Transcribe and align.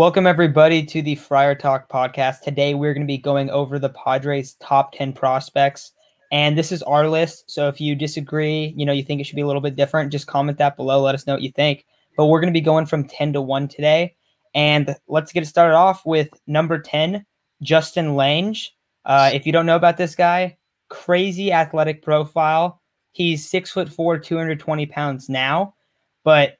Welcome, 0.00 0.26
everybody, 0.26 0.82
to 0.86 1.02
the 1.02 1.14
Friar 1.14 1.54
Talk 1.54 1.90
podcast. 1.90 2.40
Today, 2.40 2.72
we're 2.72 2.94
going 2.94 3.06
to 3.06 3.06
be 3.06 3.18
going 3.18 3.50
over 3.50 3.78
the 3.78 3.90
Padres' 3.90 4.54
top 4.54 4.94
10 4.94 5.12
prospects. 5.12 5.92
And 6.32 6.56
this 6.56 6.72
is 6.72 6.82
our 6.84 7.06
list. 7.06 7.50
So 7.50 7.68
if 7.68 7.82
you 7.82 7.94
disagree, 7.94 8.72
you 8.78 8.86
know, 8.86 8.94
you 8.94 9.02
think 9.02 9.20
it 9.20 9.24
should 9.24 9.36
be 9.36 9.42
a 9.42 9.46
little 9.46 9.60
bit 9.60 9.76
different, 9.76 10.10
just 10.10 10.26
comment 10.26 10.56
that 10.56 10.78
below. 10.78 11.02
Let 11.02 11.14
us 11.14 11.26
know 11.26 11.34
what 11.34 11.42
you 11.42 11.52
think. 11.52 11.84
But 12.16 12.28
we're 12.28 12.40
going 12.40 12.50
to 12.50 12.58
be 12.58 12.62
going 12.62 12.86
from 12.86 13.08
10 13.08 13.34
to 13.34 13.42
1 13.42 13.68
today. 13.68 14.16
And 14.54 14.96
let's 15.06 15.32
get 15.32 15.46
started 15.46 15.74
off 15.74 16.06
with 16.06 16.30
number 16.46 16.78
10, 16.78 17.26
Justin 17.60 18.16
Lange. 18.16 18.56
Uh, 19.04 19.30
if 19.34 19.44
you 19.44 19.52
don't 19.52 19.66
know 19.66 19.76
about 19.76 19.98
this 19.98 20.14
guy, 20.14 20.56
crazy 20.88 21.52
athletic 21.52 22.00
profile. 22.00 22.80
He's 23.12 23.46
six 23.46 23.70
foot 23.70 23.90
four, 23.90 24.18
220 24.18 24.86
pounds 24.86 25.28
now, 25.28 25.74
but 26.24 26.56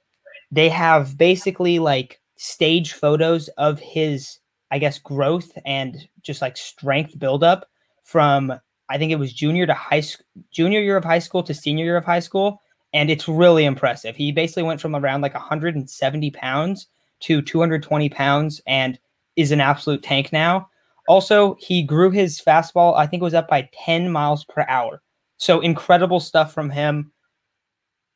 they 0.52 0.68
have 0.68 1.16
basically 1.16 1.78
like 1.78 2.19
stage 2.42 2.94
photos 2.94 3.48
of 3.58 3.78
his, 3.78 4.38
I 4.70 4.78
guess, 4.78 4.98
growth 4.98 5.52
and 5.66 6.08
just 6.22 6.40
like 6.40 6.56
strength 6.56 7.18
buildup 7.18 7.68
from 8.02 8.54
I 8.88 8.96
think 8.96 9.12
it 9.12 9.18
was 9.18 9.34
junior 9.34 9.66
to 9.66 9.74
high 9.74 10.00
school, 10.00 10.24
junior 10.50 10.80
year 10.80 10.96
of 10.96 11.04
high 11.04 11.18
school 11.18 11.42
to 11.42 11.52
senior 11.52 11.84
year 11.84 11.98
of 11.98 12.04
high 12.04 12.20
school, 12.20 12.62
and 12.94 13.10
it's 13.10 13.28
really 13.28 13.66
impressive. 13.66 14.16
He 14.16 14.32
basically 14.32 14.62
went 14.62 14.80
from 14.80 14.96
around 14.96 15.20
like 15.20 15.34
170 15.34 16.30
pounds 16.30 16.86
to 17.20 17.42
220 17.42 18.08
pounds 18.08 18.60
and 18.66 18.98
is 19.36 19.52
an 19.52 19.60
absolute 19.60 20.02
tank 20.02 20.32
now. 20.32 20.66
Also, 21.08 21.56
he 21.60 21.82
grew 21.82 22.10
his 22.10 22.40
fastball, 22.40 22.96
I 22.96 23.06
think 23.06 23.20
it 23.20 23.24
was 23.24 23.34
up 23.34 23.48
by 23.48 23.68
10 23.84 24.10
miles 24.10 24.44
per 24.44 24.64
hour. 24.66 25.02
So 25.36 25.60
incredible 25.60 26.20
stuff 26.20 26.54
from 26.54 26.70
him. 26.70 27.12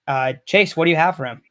Uh, 0.09 0.33
Chase, 0.47 0.77
what 0.77 0.87
do 0.87 0.91
you 0.91 0.97
have 0.97 1.17
for 1.17 1.27
him? 1.27 1.43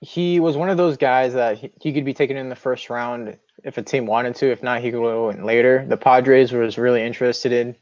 He 0.00 0.38
was 0.40 0.56
one 0.56 0.70
of 0.70 0.76
those 0.76 0.96
guys 0.96 1.34
that 1.34 1.58
he, 1.58 1.72
he, 1.80 1.92
could 1.92 2.04
be 2.04 2.14
taken 2.14 2.36
in 2.36 2.48
the 2.48 2.56
first 2.56 2.88
round 2.88 3.36
if 3.64 3.78
a 3.78 3.82
team 3.82 4.06
wanted 4.06 4.36
to. 4.36 4.50
If 4.50 4.62
not, 4.62 4.80
he 4.80 4.90
could 4.90 5.00
go 5.00 5.30
in 5.30 5.44
later. 5.44 5.84
The 5.88 5.96
Padres 5.96 6.52
was 6.52 6.78
really 6.78 7.02
interested 7.02 7.52
in 7.52 7.74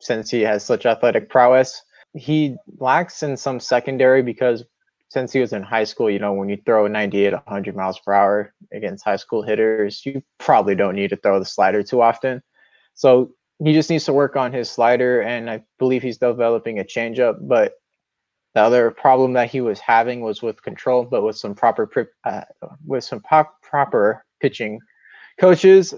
since 0.00 0.30
he 0.30 0.42
has 0.42 0.64
such 0.64 0.84
athletic 0.84 1.30
prowess. 1.30 1.82
He 2.14 2.56
lacks 2.78 3.22
in 3.22 3.36
some 3.36 3.58
secondary 3.58 4.22
because 4.22 4.64
since 5.08 5.32
he 5.32 5.40
was 5.40 5.52
in 5.52 5.62
high 5.62 5.84
school, 5.84 6.10
you 6.10 6.18
know, 6.18 6.32
when 6.32 6.48
you 6.48 6.58
throw 6.64 6.86
98, 6.86 7.32
100 7.32 7.76
miles 7.76 7.98
per 7.98 8.12
hour 8.12 8.54
against 8.72 9.04
high 9.04 9.16
school 9.16 9.42
hitters, 9.42 10.04
you 10.04 10.22
probably 10.38 10.74
don't 10.74 10.94
need 10.94 11.10
to 11.10 11.16
throw 11.16 11.38
the 11.38 11.44
slider 11.44 11.82
too 11.82 12.02
often. 12.02 12.42
So 12.94 13.32
he 13.64 13.72
just 13.72 13.90
needs 13.90 14.04
to 14.06 14.12
work 14.12 14.36
on 14.36 14.52
his 14.52 14.70
slider, 14.70 15.20
and 15.20 15.50
I 15.50 15.62
believe 15.78 16.02
he's 16.02 16.18
developing 16.18 16.78
a 16.78 16.84
changeup. 16.84 17.36
But 17.40 17.74
the 18.54 18.60
other 18.60 18.90
problem 18.90 19.32
that 19.32 19.50
he 19.50 19.60
was 19.60 19.80
having 19.80 20.20
was 20.20 20.42
with 20.42 20.62
control, 20.62 21.04
but 21.04 21.22
with 21.22 21.36
some 21.36 21.54
proper 21.54 22.10
uh, 22.24 22.42
with 22.86 23.04
some 23.04 23.20
proper 23.20 24.24
pitching 24.40 24.80
coaches, 25.40 25.94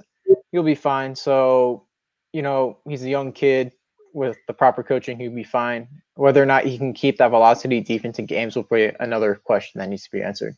he'll 0.53 0.63
be 0.63 0.75
fine. 0.75 1.17
So, 1.17 1.87
you 2.33 2.43
know, 2.43 2.79
he's 2.87 3.03
a 3.03 3.11
young 3.11 3.33
kid 3.33 3.73
with 4.13 4.37
the 4.47 4.55
proper 4.55 4.83
coaching, 4.83 5.19
he'll 5.19 5.33
be 5.33 5.43
fine. 5.43 5.89
Whether 6.15 6.41
or 6.41 6.47
not 6.47 6.65
he 6.65 6.79
can 6.79 6.95
keep 6.95 7.19
that 7.19 7.31
velocity 7.31 7.81
deep 7.81 8.05
into 8.05 8.23
games 8.23 8.55
will 8.55 8.63
be 8.63 8.93
another 9.01 9.35
question 9.35 9.81
that 9.81 9.89
needs 9.89 10.05
to 10.05 10.11
be 10.13 10.23
answered. 10.23 10.57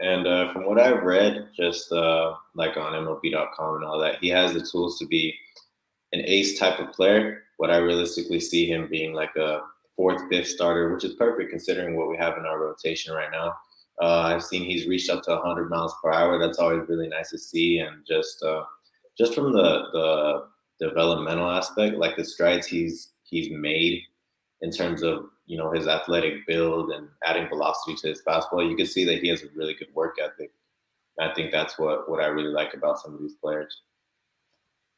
And 0.00 0.26
uh, 0.26 0.52
from 0.52 0.66
what 0.66 0.80
I've 0.80 1.02
read, 1.02 1.48
just 1.56 1.90
uh, 1.92 2.34
like 2.54 2.76
on 2.76 2.92
MLB.com 2.92 3.76
and 3.76 3.84
all 3.84 3.98
that, 4.00 4.18
he 4.20 4.28
has 4.28 4.52
the 4.52 4.60
tools 4.60 4.98
to 4.98 5.06
be 5.06 5.34
an 6.12 6.22
ace 6.24 6.58
type 6.58 6.80
of 6.80 6.92
player. 6.92 7.44
But 7.58 7.70
I 7.70 7.76
realistically 7.76 8.40
see 8.40 8.68
him 8.68 8.88
being 8.90 9.12
like 9.12 9.34
a 9.36 9.60
fourth, 10.02 10.28
fifth 10.28 10.48
starter, 10.48 10.92
which 10.92 11.04
is 11.04 11.14
perfect 11.14 11.50
considering 11.50 11.96
what 11.96 12.08
we 12.08 12.16
have 12.16 12.36
in 12.36 12.44
our 12.44 12.58
rotation 12.58 13.14
right 13.14 13.30
now. 13.30 13.54
Uh, 14.02 14.22
I've 14.22 14.42
seen 14.42 14.64
he's 14.64 14.88
reached 14.88 15.08
up 15.08 15.22
to 15.22 15.30
100 15.30 15.70
miles 15.70 15.94
per 16.02 16.10
hour. 16.10 16.40
That's 16.40 16.58
always 16.58 16.88
really 16.88 17.06
nice 17.06 17.30
to 17.30 17.38
see, 17.38 17.78
and 17.78 18.04
just 18.04 18.42
uh, 18.42 18.64
just 19.16 19.32
from 19.32 19.52
the 19.52 19.84
the 19.92 20.88
developmental 20.88 21.48
aspect, 21.48 21.98
like 21.98 22.16
the 22.16 22.24
strides 22.24 22.66
he's 22.66 23.12
he's 23.22 23.48
made 23.52 24.02
in 24.62 24.72
terms 24.72 25.02
of 25.04 25.26
you 25.46 25.56
know 25.56 25.70
his 25.70 25.86
athletic 25.86 26.46
build 26.48 26.90
and 26.90 27.06
adding 27.24 27.48
velocity 27.48 27.94
to 27.94 28.08
his 28.08 28.22
fastball, 28.26 28.68
you 28.68 28.76
can 28.76 28.86
see 28.86 29.04
that 29.04 29.20
he 29.20 29.28
has 29.28 29.44
a 29.44 29.48
really 29.54 29.74
good 29.74 29.94
work 29.94 30.16
ethic. 30.20 30.50
I 31.20 31.32
think 31.34 31.52
that's 31.52 31.78
what 31.78 32.10
what 32.10 32.20
I 32.20 32.26
really 32.26 32.52
like 32.52 32.74
about 32.74 32.98
some 32.98 33.14
of 33.14 33.20
these 33.20 33.34
players. 33.34 33.82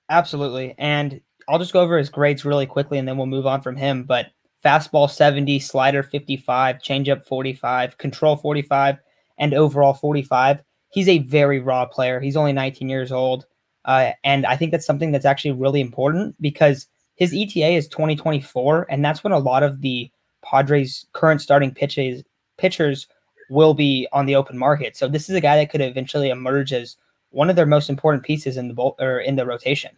Absolutely, 0.09 0.75
and 0.79 1.21
I'll 1.47 1.59
just 1.59 1.75
go 1.75 1.81
over 1.81 1.99
his 1.99 2.09
grades 2.09 2.47
really 2.47 2.67
quickly, 2.67 2.97
and 2.97 3.07
then 3.07 3.19
we'll 3.19 3.27
move 3.27 3.47
on 3.47 3.61
from 3.61 3.77
him. 3.77 4.05
But 4.05 4.29
fastball 4.65 5.11
70, 5.11 5.59
slider 5.61 6.03
55, 6.03 6.79
changeup 6.79 7.25
45, 7.27 7.99
control 7.99 8.37
45, 8.37 8.97
and 9.39 9.55
overall 9.55 9.95
45. 9.95 10.63
He's 10.89 11.09
a 11.09 11.19
very 11.19 11.61
raw 11.61 11.87
player. 11.87 12.21
He's 12.21 12.37
only 12.37 12.53
19 12.53 12.89
years 12.89 13.13
old. 13.13 13.47
Uh, 13.85 14.13
and 14.23 14.47
I 14.47 14.57
think 14.57 14.71
that's 14.71 14.87
something 14.87 15.13
that's 15.13 15.27
actually 15.27 15.53
really 15.53 15.81
important 15.81 16.41
because 16.41 16.87
his 17.17 17.35
ETA 17.35 17.73
is 17.73 17.89
2024, 17.89 18.87
and 18.89 19.05
that's 19.05 19.23
when 19.23 19.33
a 19.33 19.39
lot 19.39 19.63
of 19.63 19.83
the 19.83 20.11
Padres' 20.43 21.07
current 21.13 21.41
starting 21.41 21.73
pitches, 21.73 22.23
pitchers 22.59 23.07
will 23.51 23.75
be 23.75 24.09
on 24.13 24.27
the 24.27 24.37
open 24.37 24.57
market. 24.57 24.97
So 24.97 25.09
this 25.09 25.29
is 25.29 25.37
a 25.37 25.41
guy 25.41 25.57
that 25.57 25.71
could 25.71 25.81
eventually 25.81 26.31
emerge 26.31 26.73
as 26.73 26.97
one 27.31 27.51
of 27.51 27.57
their 27.57 27.67
most 27.67 27.91
important 27.91 28.23
pieces 28.23 28.57
in 28.57 28.69
the 28.69 28.75
or 28.75 29.21
in 29.21 29.37
the 29.37 29.47
rotation. 29.47 29.91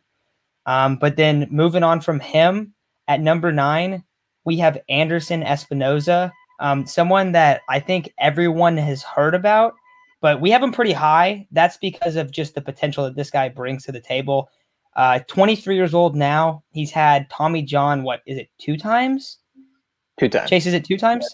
Um, 0.66 0.96
but 0.96 1.16
then 1.16 1.46
moving 1.50 1.82
on 1.82 2.00
from 2.00 2.18
him 2.18 2.74
at 3.06 3.20
number 3.20 3.52
nine, 3.52 4.02
we 4.46 4.56
have 4.58 4.78
Anderson 4.88 5.42
Espinoza, 5.42 6.32
um, 6.60 6.86
someone 6.86 7.32
that 7.32 7.60
I 7.68 7.80
think 7.80 8.14
everyone 8.18 8.78
has 8.78 9.02
heard 9.02 9.34
about, 9.34 9.74
but 10.22 10.40
we 10.40 10.50
have 10.50 10.62
him 10.62 10.72
pretty 10.72 10.92
high. 10.92 11.46
That's 11.50 11.76
because 11.76 12.16
of 12.16 12.30
just 12.30 12.54
the 12.54 12.62
potential 12.62 13.04
that 13.04 13.16
this 13.16 13.30
guy 13.30 13.50
brings 13.50 13.84
to 13.84 13.92
the 13.92 14.00
table. 14.00 14.48
Uh, 14.94 15.18
23 15.26 15.74
years 15.74 15.92
old 15.92 16.16
now. 16.16 16.62
He's 16.70 16.90
had 16.90 17.28
Tommy 17.28 17.60
John, 17.60 18.02
what 18.02 18.20
is 18.24 18.38
it, 18.38 18.48
two 18.58 18.78
times? 18.78 19.38
Two 20.18 20.30
times. 20.30 20.48
Chase, 20.48 20.64
is 20.64 20.72
it 20.72 20.84
two 20.86 20.96
times? 20.96 21.28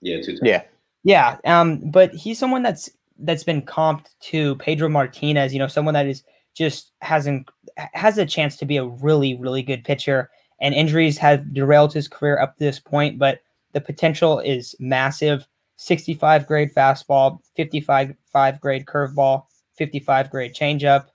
Yeah, 0.00 0.22
two 0.22 0.32
times. 0.36 0.40
Yeah. 0.42 0.62
Yeah. 1.04 1.36
Um, 1.44 1.90
but 1.90 2.14
he's 2.14 2.38
someone 2.38 2.62
that's 2.62 2.88
that's 3.18 3.44
been 3.44 3.62
comped 3.62 4.06
to 4.20 4.56
Pedro 4.56 4.88
Martinez, 4.88 5.52
you 5.52 5.58
know, 5.58 5.66
someone 5.66 5.94
that 5.94 6.06
is 6.06 6.22
just 6.54 6.92
hasn't 7.02 7.48
has 7.76 8.18
a 8.18 8.24
chance 8.24 8.56
to 8.56 8.64
be 8.64 8.78
a 8.78 8.84
really, 8.84 9.34
really 9.34 9.62
good 9.62 9.84
pitcher 9.84 10.30
and 10.62 10.74
injuries 10.74 11.18
have 11.18 11.52
derailed 11.52 11.92
his 11.92 12.08
career 12.08 12.38
up 12.40 12.56
to 12.56 12.64
this 12.64 12.78
point, 12.78 13.18
but 13.18 13.40
the 13.72 13.80
potential 13.80 14.38
is 14.38 14.74
massive. 14.78 15.46
65 15.76 16.46
grade 16.46 16.72
fastball, 16.72 17.40
55 17.56 18.14
five 18.32 18.60
grade 18.60 18.86
curveball, 18.86 19.44
55 19.76 20.30
grade 20.30 20.54
changeup. 20.54 21.06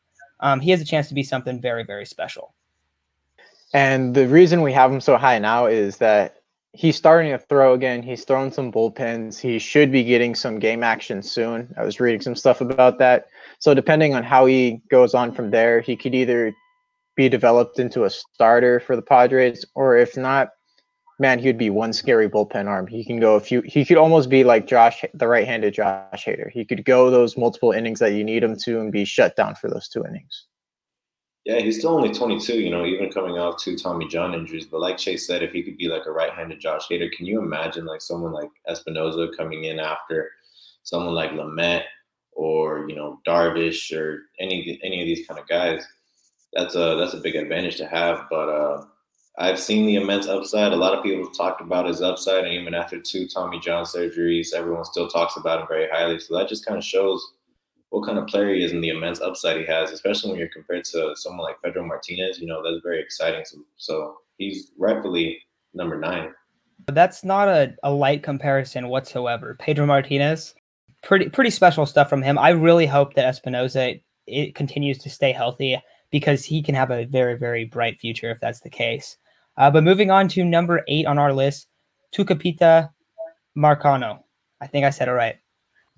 Um, 0.41 0.59
he 0.59 0.69
has 0.72 0.81
a 0.81 0.86
chance 0.86 1.07
to 1.07 1.13
be 1.13 1.24
something 1.24 1.62
very, 1.62 1.84
very 1.84 2.06
special. 2.06 2.53
And 3.74 4.13
the 4.13 4.28
reason 4.28 4.62
we 4.62 4.74
have 4.74 4.91
him 4.91 5.00
so 5.00 5.18
high 5.18 5.40
now 5.40 5.66
is 5.66 5.97
that 5.97 6.41
he's 6.74 6.97
starting 6.97 7.31
to 7.31 7.38
throw 7.38 7.74
again. 7.74 8.03
He's 8.03 8.25
thrown 8.25 8.52
some 8.52 8.72
bullpens. 8.72 9.40
He 9.40 9.59
should 9.59 9.91
be 9.91 10.03
getting 10.03 10.36
some 10.36 10.59
game 10.59 10.84
action 10.84 11.24
soon. 11.24 11.74
I 11.78 11.84
was 11.84 12.02
reading 12.02 12.22
some 12.22 12.36
stuff 12.36 12.59
about 12.59 13.00
that. 13.00 13.28
So 13.59 13.74
depending 13.74 14.13
on 14.13 14.24
how 14.24 14.46
he 14.46 14.81
goes 14.90 15.13
on 15.13 15.31
from 15.31 15.52
there, 15.52 15.80
he 15.80 15.96
could 15.96 16.13
either 16.13 16.53
be 17.18 17.28
developed 17.28 17.80
into 17.80 18.06
a 18.06 18.10
starter 18.10 18.80
for 18.80 18.96
the 18.96 19.02
Padres, 19.02 19.66
or 19.76 19.98
if 19.98 20.16
not, 20.16 20.50
man, 21.20 21.40
he'd 21.40 21.58
be 21.58 21.72
one 21.72 21.92
scary 21.92 22.30
bullpen 22.30 22.68
arm. 22.68 22.88
He 22.88 23.04
can 23.04 23.20
go 23.20 23.36
a 23.36 23.40
few. 23.40 23.62
He 23.64 23.84
could 23.84 23.98
almost 23.98 24.30
be 24.30 24.44
like 24.44 24.68
Josh, 24.68 25.04
the 25.14 25.28
right-handed 25.28 25.74
Josh 25.74 26.26
Hader. 26.26 26.50
He 26.50 26.64
could 26.64 26.86
go 26.86 27.10
those 27.10 27.36
multiple 27.36 27.72
innings 27.72 28.00
that 28.00 28.14
you 28.14 28.24
need 28.24 28.44
him 28.44 28.56
to, 28.64 28.80
and 28.80 28.92
be 28.92 29.04
shut 29.04 29.36
down 29.36 29.56
for 29.56 29.70
those 29.70 29.90
two 29.90 30.06
innings. 30.06 30.46
Yeah, 31.44 31.60
he's 31.60 31.80
still 31.80 31.96
only 31.96 32.14
22. 32.14 32.60
You 32.60 32.70
know, 32.70 32.86
even 32.86 33.12
coming 33.12 33.38
off 33.38 33.62
two 33.62 33.78
Tommy 33.78 34.08
John 34.08 34.36
injuries. 34.36 34.68
But 34.68 34.82
like 34.82 34.98
Chase 34.98 35.26
said, 35.26 35.42
if 35.42 35.52
he 35.52 35.64
could 35.64 35.78
be 35.78 35.88
like 35.88 36.06
a 36.06 36.12
right-handed 36.12 36.60
Josh 36.60 36.88
Hader, 36.90 37.12
can 37.12 37.26
you 37.26 37.40
imagine 37.40 37.86
like 37.86 38.02
someone 38.02 38.32
like 38.32 38.50
Espinoza 38.70 39.36
coming 39.36 39.64
in 39.64 39.80
after 39.80 40.30
someone 40.84 41.16
like 41.16 41.32
Lamet 41.32 41.84
or 42.34 42.88
you 42.88 42.96
know 42.96 43.20
Darvish 43.28 43.92
or 43.98 44.22
any 44.40 44.80
any 44.84 45.02
of 45.02 45.08
these 45.08 45.25
kind 45.25 45.40
of 45.40 45.48
guys? 45.48 45.84
That's 46.54 46.76
a 46.76 46.96
that's 47.00 47.14
a 47.14 47.20
big 47.20 47.36
advantage 47.36 47.78
to 47.78 47.88
have. 47.88 48.26
But 48.30 48.50
uh, 48.50 48.86
I've 49.38 49.60
seen 49.60 49.86
the 49.86 49.96
immense 49.96 50.28
upside. 50.28 50.72
A 50.72 50.76
lot 50.76 50.98
of 50.98 51.04
people 51.04 51.26
have 51.26 51.38
talked 51.38 51.62
about 51.62 51.88
his 51.88 52.02
upside, 52.02 52.46
and 52.46 52.54
even 52.54 52.74
after 52.74 53.00
two 53.00 53.28
Tommy 53.28 53.60
John 53.60 53.86
surgeries, 53.86 54.54
everyone 54.54 54.86
still 54.86 55.08
talks 55.08 55.38
about 55.38 55.62
him 55.62 55.68
very 55.68 55.88
highly. 55.92 56.20
So 56.20 56.38
that 56.38 56.50
just 56.50 56.66
kind 56.66 56.78
of 56.78 56.84
shows 56.84 57.26
what 57.90 58.06
kind 58.06 58.18
of 58.18 58.28
player 58.28 58.54
he 58.54 58.64
is 58.64 58.72
and 58.72 58.84
the 58.84 58.90
immense 58.90 59.22
upside 59.22 59.58
he 59.58 59.66
has, 59.66 59.92
especially 59.92 60.32
when 60.32 60.40
you're 60.40 60.50
compared 60.50 60.84
to 60.86 61.16
someone 61.16 61.46
like 61.46 61.62
Pedro 61.64 61.86
Martinez. 61.86 62.40
You 62.40 62.48
know, 62.48 62.62
that's 62.64 62.84
very 62.84 63.02
exciting. 63.02 63.44
So, 63.46 63.58
so 63.78 64.18
he's 64.38 64.72
rightfully 64.78 65.40
number 65.74 65.98
nine. 65.98 66.34
That's 66.88 67.24
not 67.24 67.48
a, 67.48 67.76
a 67.84 67.92
light 67.92 68.24
comparison 68.24 68.90
whatsoever. 68.90 69.56
Pedro 69.60 69.86
Martinez, 69.86 70.54
pretty 71.04 71.30
pretty 71.30 71.50
special 71.50 71.86
stuff 71.86 72.10
from 72.10 72.22
him. 72.22 72.38
I 72.38 72.50
really 72.50 72.86
hope 72.86 73.14
that 73.14 73.34
Espinoza 73.34 74.02
it 74.26 74.56
continues 74.56 74.98
to 75.00 75.10
stay 75.10 75.32
healthy 75.32 75.82
because 76.12 76.44
he 76.44 76.62
can 76.62 76.75
have 76.75 76.92
a 76.92 77.06
very, 77.06 77.38
very 77.38 77.65
bright 77.65 78.00
future 78.00 78.31
if 78.31 78.39
that's 78.39 78.62
the 78.62 78.69
case. 78.69 79.18
Uh, 79.57 79.71
but 79.71 79.83
moving 79.83 80.12
on 80.12 80.27
to 80.30 80.44
number 80.44 80.83
eight 80.88 81.06
on 81.06 81.18
our 81.18 81.33
list, 81.33 81.68
Tucupita 82.15 82.89
Marcano. 83.57 84.19
I 84.62 84.68
think 84.68 84.86
I 84.86 84.89
said 84.89 85.07
it 85.07 85.13
right. 85.13 85.38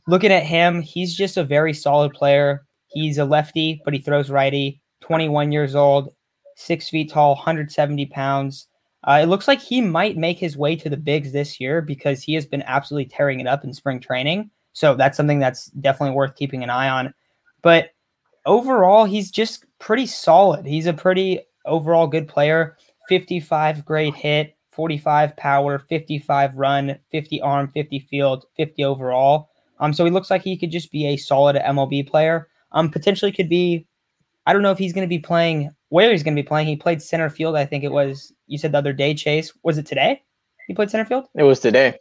Looking 0.08 0.32
at 0.32 0.44
him, 0.44 0.82
he's 0.82 1.16
just 1.16 1.38
a 1.38 1.44
very 1.44 1.74
solid 1.74 2.14
player. 2.14 2.66
He's 2.88 3.18
a 3.18 3.26
lefty, 3.26 3.82
but 3.86 3.94
he 3.94 4.00
throws 4.00 4.30
righty. 4.30 4.82
21 5.02 5.52
years 5.52 5.76
old, 5.76 6.14
six 6.56 6.90
feet 6.90 7.12
tall, 7.12 7.36
170 7.36 8.06
pounds. 8.08 8.68
Uh, 9.04 9.20
it 9.22 9.28
looks 9.28 9.48
like 9.48 9.62
he 9.62 9.82
might 9.82 10.18
make 10.18 10.38
his 10.38 10.58
way 10.58 10.76
to 10.76 10.90
the 10.90 10.98
bigs 10.98 11.32
this 11.32 11.60
year 11.60 11.82
because 11.82 12.22
he 12.22 12.34
has 12.34 12.46
been 12.46 12.64
absolutely 12.64 13.10
tearing 13.10 13.40
it 13.40 13.48
up 13.48 13.64
in 13.64 13.74
spring 13.74 14.00
training. 14.00 14.50
So 14.74 14.96
that's 14.96 15.16
something 15.16 15.40
that's 15.40 15.68
definitely 15.68 16.16
worth 16.16 16.36
keeping 16.36 16.64
an 16.64 16.70
eye 16.70 16.90
on. 16.90 17.14
But 17.62 17.92
overall, 18.50 19.06
he's 19.06 19.30
just 19.30 19.64
pretty 19.78 20.08
solid. 20.08 20.66
He's 20.66 20.88
a 20.88 20.94
pretty 20.94 21.40
overall 21.66 22.08
good 22.08 22.28
player. 22.28 22.76
55 23.08 23.86
great 23.86 24.16
hit, 24.16 24.58
45 24.72 25.38
power, 25.38 25.80
55 25.80 26.56
run, 26.56 26.98
50 27.12 27.42
arm, 27.42 27.72
50 27.72 28.00
field, 28.00 28.46
50 28.58 28.84
overall. 28.84 29.50
Um, 29.80 29.94
so 29.94 30.04
he 30.04 30.12
looks 30.12 30.30
like 30.30 30.42
he 30.42 30.58
could 30.58 30.72
just 30.72 30.92
be 30.92 31.08
a 31.08 31.18
solid 31.18 31.56
MLB 31.56 32.08
player. 32.08 32.48
Um, 32.72 32.90
potentially 32.90 33.32
could 33.32 33.50
be. 33.50 33.86
I 34.46 34.54
don't 34.54 34.64
know 34.64 34.72
if 34.72 34.78
he's 34.80 34.94
going 34.94 35.08
to 35.08 35.10
be 35.10 35.20
playing 35.20 35.70
where 35.90 36.12
he's 36.12 36.24
going 36.24 36.36
to 36.36 36.42
be 36.42 36.48
playing. 36.48 36.68
He 36.68 36.76
played 36.76 37.02
center 37.02 37.30
field. 37.30 37.56
I 37.56 37.66
think 37.66 37.84
it 37.84 37.92
was 37.92 38.34
you 38.48 38.58
said 38.58 38.72
the 38.72 38.78
other 38.80 38.94
day. 38.94 39.14
Chase 39.14 39.54
was 39.64 39.78
it 39.78 39.86
today? 39.86 40.24
He 40.68 40.74
played 40.74 40.90
center 40.90 41.06
field. 41.06 41.26
It 41.36 41.44
was 41.44 41.60
today. 41.60 41.98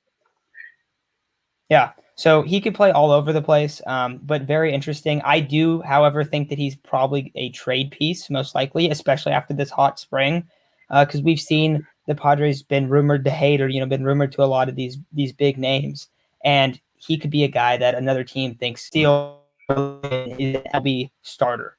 Yeah. 1.68 1.92
So 2.18 2.42
he 2.42 2.60
could 2.60 2.74
play 2.74 2.90
all 2.90 3.12
over 3.12 3.32
the 3.32 3.40
place, 3.40 3.80
um, 3.86 4.18
but 4.24 4.42
very 4.42 4.74
interesting. 4.74 5.22
I 5.24 5.38
do, 5.38 5.82
however, 5.82 6.24
think 6.24 6.48
that 6.48 6.58
he's 6.58 6.74
probably 6.74 7.30
a 7.36 7.50
trade 7.50 7.92
piece, 7.92 8.28
most 8.28 8.56
likely, 8.56 8.90
especially 8.90 9.30
after 9.30 9.54
this 9.54 9.70
hot 9.70 10.00
spring, 10.00 10.44
because 10.90 11.20
uh, 11.20 11.22
we've 11.22 11.38
seen 11.38 11.86
the 12.08 12.16
Padres 12.16 12.64
been 12.64 12.88
rumored 12.88 13.24
to 13.24 13.30
hate 13.30 13.60
or 13.60 13.68
you 13.68 13.78
know 13.78 13.86
been 13.86 14.02
rumored 14.02 14.32
to 14.32 14.42
a 14.42 14.50
lot 14.50 14.68
of 14.68 14.74
these 14.74 14.98
these 15.12 15.32
big 15.32 15.58
names, 15.58 16.08
and 16.44 16.80
he 16.96 17.16
could 17.16 17.30
be 17.30 17.44
a 17.44 17.48
guy 17.48 17.76
that 17.76 17.94
another 17.94 18.24
team 18.24 18.56
thinks 18.56 18.82
steal 18.82 19.40
is 19.70 20.56
be 20.82 21.12
starter. 21.22 21.76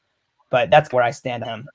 But 0.50 0.69
that's 0.69 0.94
where 0.94 1.03
I 1.03 1.12
stand 1.12 1.44
on 1.44 1.50
him. 1.50 1.69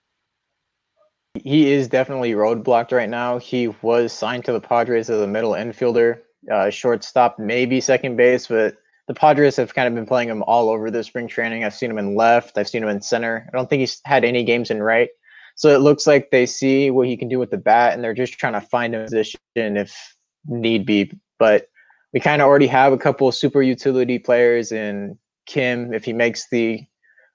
He 1.34 1.70
is 1.70 1.86
definitely 1.86 2.32
roadblocked 2.32 2.92
right 2.92 3.10
now. 3.10 3.36
He 3.36 3.68
was 3.82 4.10
signed 4.10 4.46
to 4.46 4.52
the 4.52 4.60
Padres 4.60 5.10
as 5.10 5.20
a 5.20 5.26
middle 5.26 5.52
infielder 5.52 6.20
uh, 6.52 6.70
shortstop, 6.70 7.38
maybe 7.38 7.80
second 7.80 8.16
base, 8.16 8.46
but 8.46 8.76
the 9.06 9.14
Padres 9.14 9.56
have 9.56 9.74
kind 9.74 9.88
of 9.88 9.94
been 9.94 10.06
playing 10.06 10.28
him 10.28 10.42
all 10.44 10.70
over 10.70 10.90
the 10.90 11.04
spring 11.04 11.28
training. 11.28 11.64
I've 11.64 11.74
seen 11.74 11.90
him 11.90 11.98
in 11.98 12.16
left, 12.16 12.56
I've 12.56 12.68
seen 12.68 12.82
him 12.82 12.88
in 12.88 13.00
center. 13.00 13.48
I 13.52 13.56
don't 13.56 13.68
think 13.68 13.80
he's 13.80 14.00
had 14.04 14.24
any 14.24 14.44
games 14.44 14.70
in 14.70 14.82
right. 14.82 15.10
So 15.56 15.68
it 15.68 15.78
looks 15.78 16.06
like 16.06 16.30
they 16.30 16.46
see 16.46 16.90
what 16.90 17.06
he 17.06 17.16
can 17.16 17.28
do 17.28 17.38
with 17.38 17.50
the 17.50 17.58
bat, 17.58 17.94
and 17.94 18.02
they're 18.02 18.14
just 18.14 18.34
trying 18.34 18.54
to 18.54 18.60
find 18.60 18.94
a 18.94 19.04
position 19.04 19.38
if 19.54 20.16
need 20.46 20.84
be. 20.84 21.12
But 21.38 21.68
we 22.12 22.20
kind 22.20 22.42
of 22.42 22.48
already 22.48 22.66
have 22.66 22.92
a 22.92 22.98
couple 22.98 23.28
of 23.28 23.34
super 23.34 23.62
utility 23.62 24.18
players 24.18 24.72
in 24.72 25.18
Kim 25.46 25.92
if 25.92 26.04
he 26.04 26.12
makes 26.12 26.48
the 26.48 26.84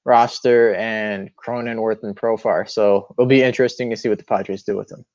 roster, 0.05 0.73
and 0.75 1.29
Cronenworth, 1.35 2.03
and 2.03 2.15
Profar. 2.15 2.69
So 2.69 3.07
it'll 3.17 3.27
be 3.27 3.43
interesting 3.43 3.89
to 3.89 3.97
see 3.97 4.09
what 4.09 4.17
the 4.17 4.25
Padres 4.25 4.63
do 4.63 4.75
with 4.75 4.91
him. 4.91 5.05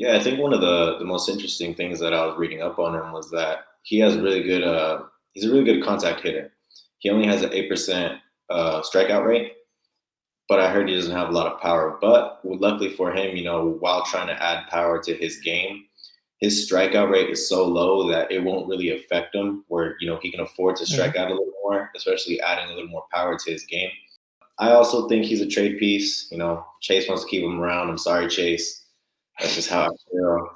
Yeah, 0.00 0.16
I 0.16 0.20
think 0.20 0.40
one 0.40 0.54
of 0.54 0.62
the 0.62 0.96
the 0.98 1.04
most 1.04 1.28
interesting 1.28 1.74
things 1.74 2.00
that 2.00 2.14
I 2.14 2.24
was 2.24 2.38
reading 2.38 2.62
up 2.62 2.78
on 2.78 2.94
him 2.94 3.12
was 3.12 3.30
that 3.32 3.66
he 3.82 3.98
has 3.98 4.16
really 4.16 4.42
good. 4.42 4.64
Uh, 4.64 5.02
he's 5.34 5.44
a 5.44 5.52
really 5.52 5.62
good 5.62 5.84
contact 5.84 6.22
hitter. 6.22 6.54
He 7.00 7.10
only 7.10 7.26
has 7.26 7.42
an 7.42 7.52
eight 7.52 7.68
percent 7.68 8.18
uh, 8.48 8.80
strikeout 8.80 9.26
rate, 9.26 9.52
but 10.48 10.58
I 10.58 10.70
heard 10.70 10.88
he 10.88 10.94
doesn't 10.94 11.14
have 11.14 11.28
a 11.28 11.32
lot 11.32 11.52
of 11.52 11.60
power. 11.60 11.98
But 12.00 12.40
luckily 12.44 12.88
for 12.88 13.12
him, 13.12 13.36
you 13.36 13.44
know, 13.44 13.76
while 13.80 14.02
trying 14.06 14.28
to 14.28 14.42
add 14.42 14.70
power 14.70 15.02
to 15.02 15.14
his 15.14 15.36
game, 15.40 15.84
his 16.38 16.66
strikeout 16.66 17.10
rate 17.10 17.28
is 17.28 17.46
so 17.46 17.68
low 17.68 18.08
that 18.08 18.32
it 18.32 18.42
won't 18.42 18.68
really 18.68 18.96
affect 18.96 19.34
him. 19.34 19.66
Where 19.68 19.96
you 20.00 20.08
know 20.08 20.18
he 20.22 20.30
can 20.30 20.40
afford 20.40 20.76
to 20.76 20.86
strike 20.86 21.12
mm-hmm. 21.12 21.24
out 21.24 21.30
a 21.30 21.34
little 21.34 21.52
more, 21.62 21.90
especially 21.94 22.40
adding 22.40 22.70
a 22.70 22.74
little 22.74 22.88
more 22.88 23.04
power 23.12 23.36
to 23.36 23.50
his 23.52 23.64
game. 23.64 23.90
I 24.58 24.70
also 24.70 25.08
think 25.08 25.26
he's 25.26 25.42
a 25.42 25.46
trade 25.46 25.78
piece. 25.78 26.26
You 26.32 26.38
know, 26.38 26.64
Chase 26.80 27.06
wants 27.06 27.24
to 27.24 27.30
keep 27.30 27.42
him 27.42 27.60
around. 27.60 27.90
I'm 27.90 27.98
sorry, 27.98 28.28
Chase 28.28 28.79
that's 29.40 29.54
just 29.54 29.70
how 29.70 29.82
I 29.82 29.88
feel. 30.10 30.48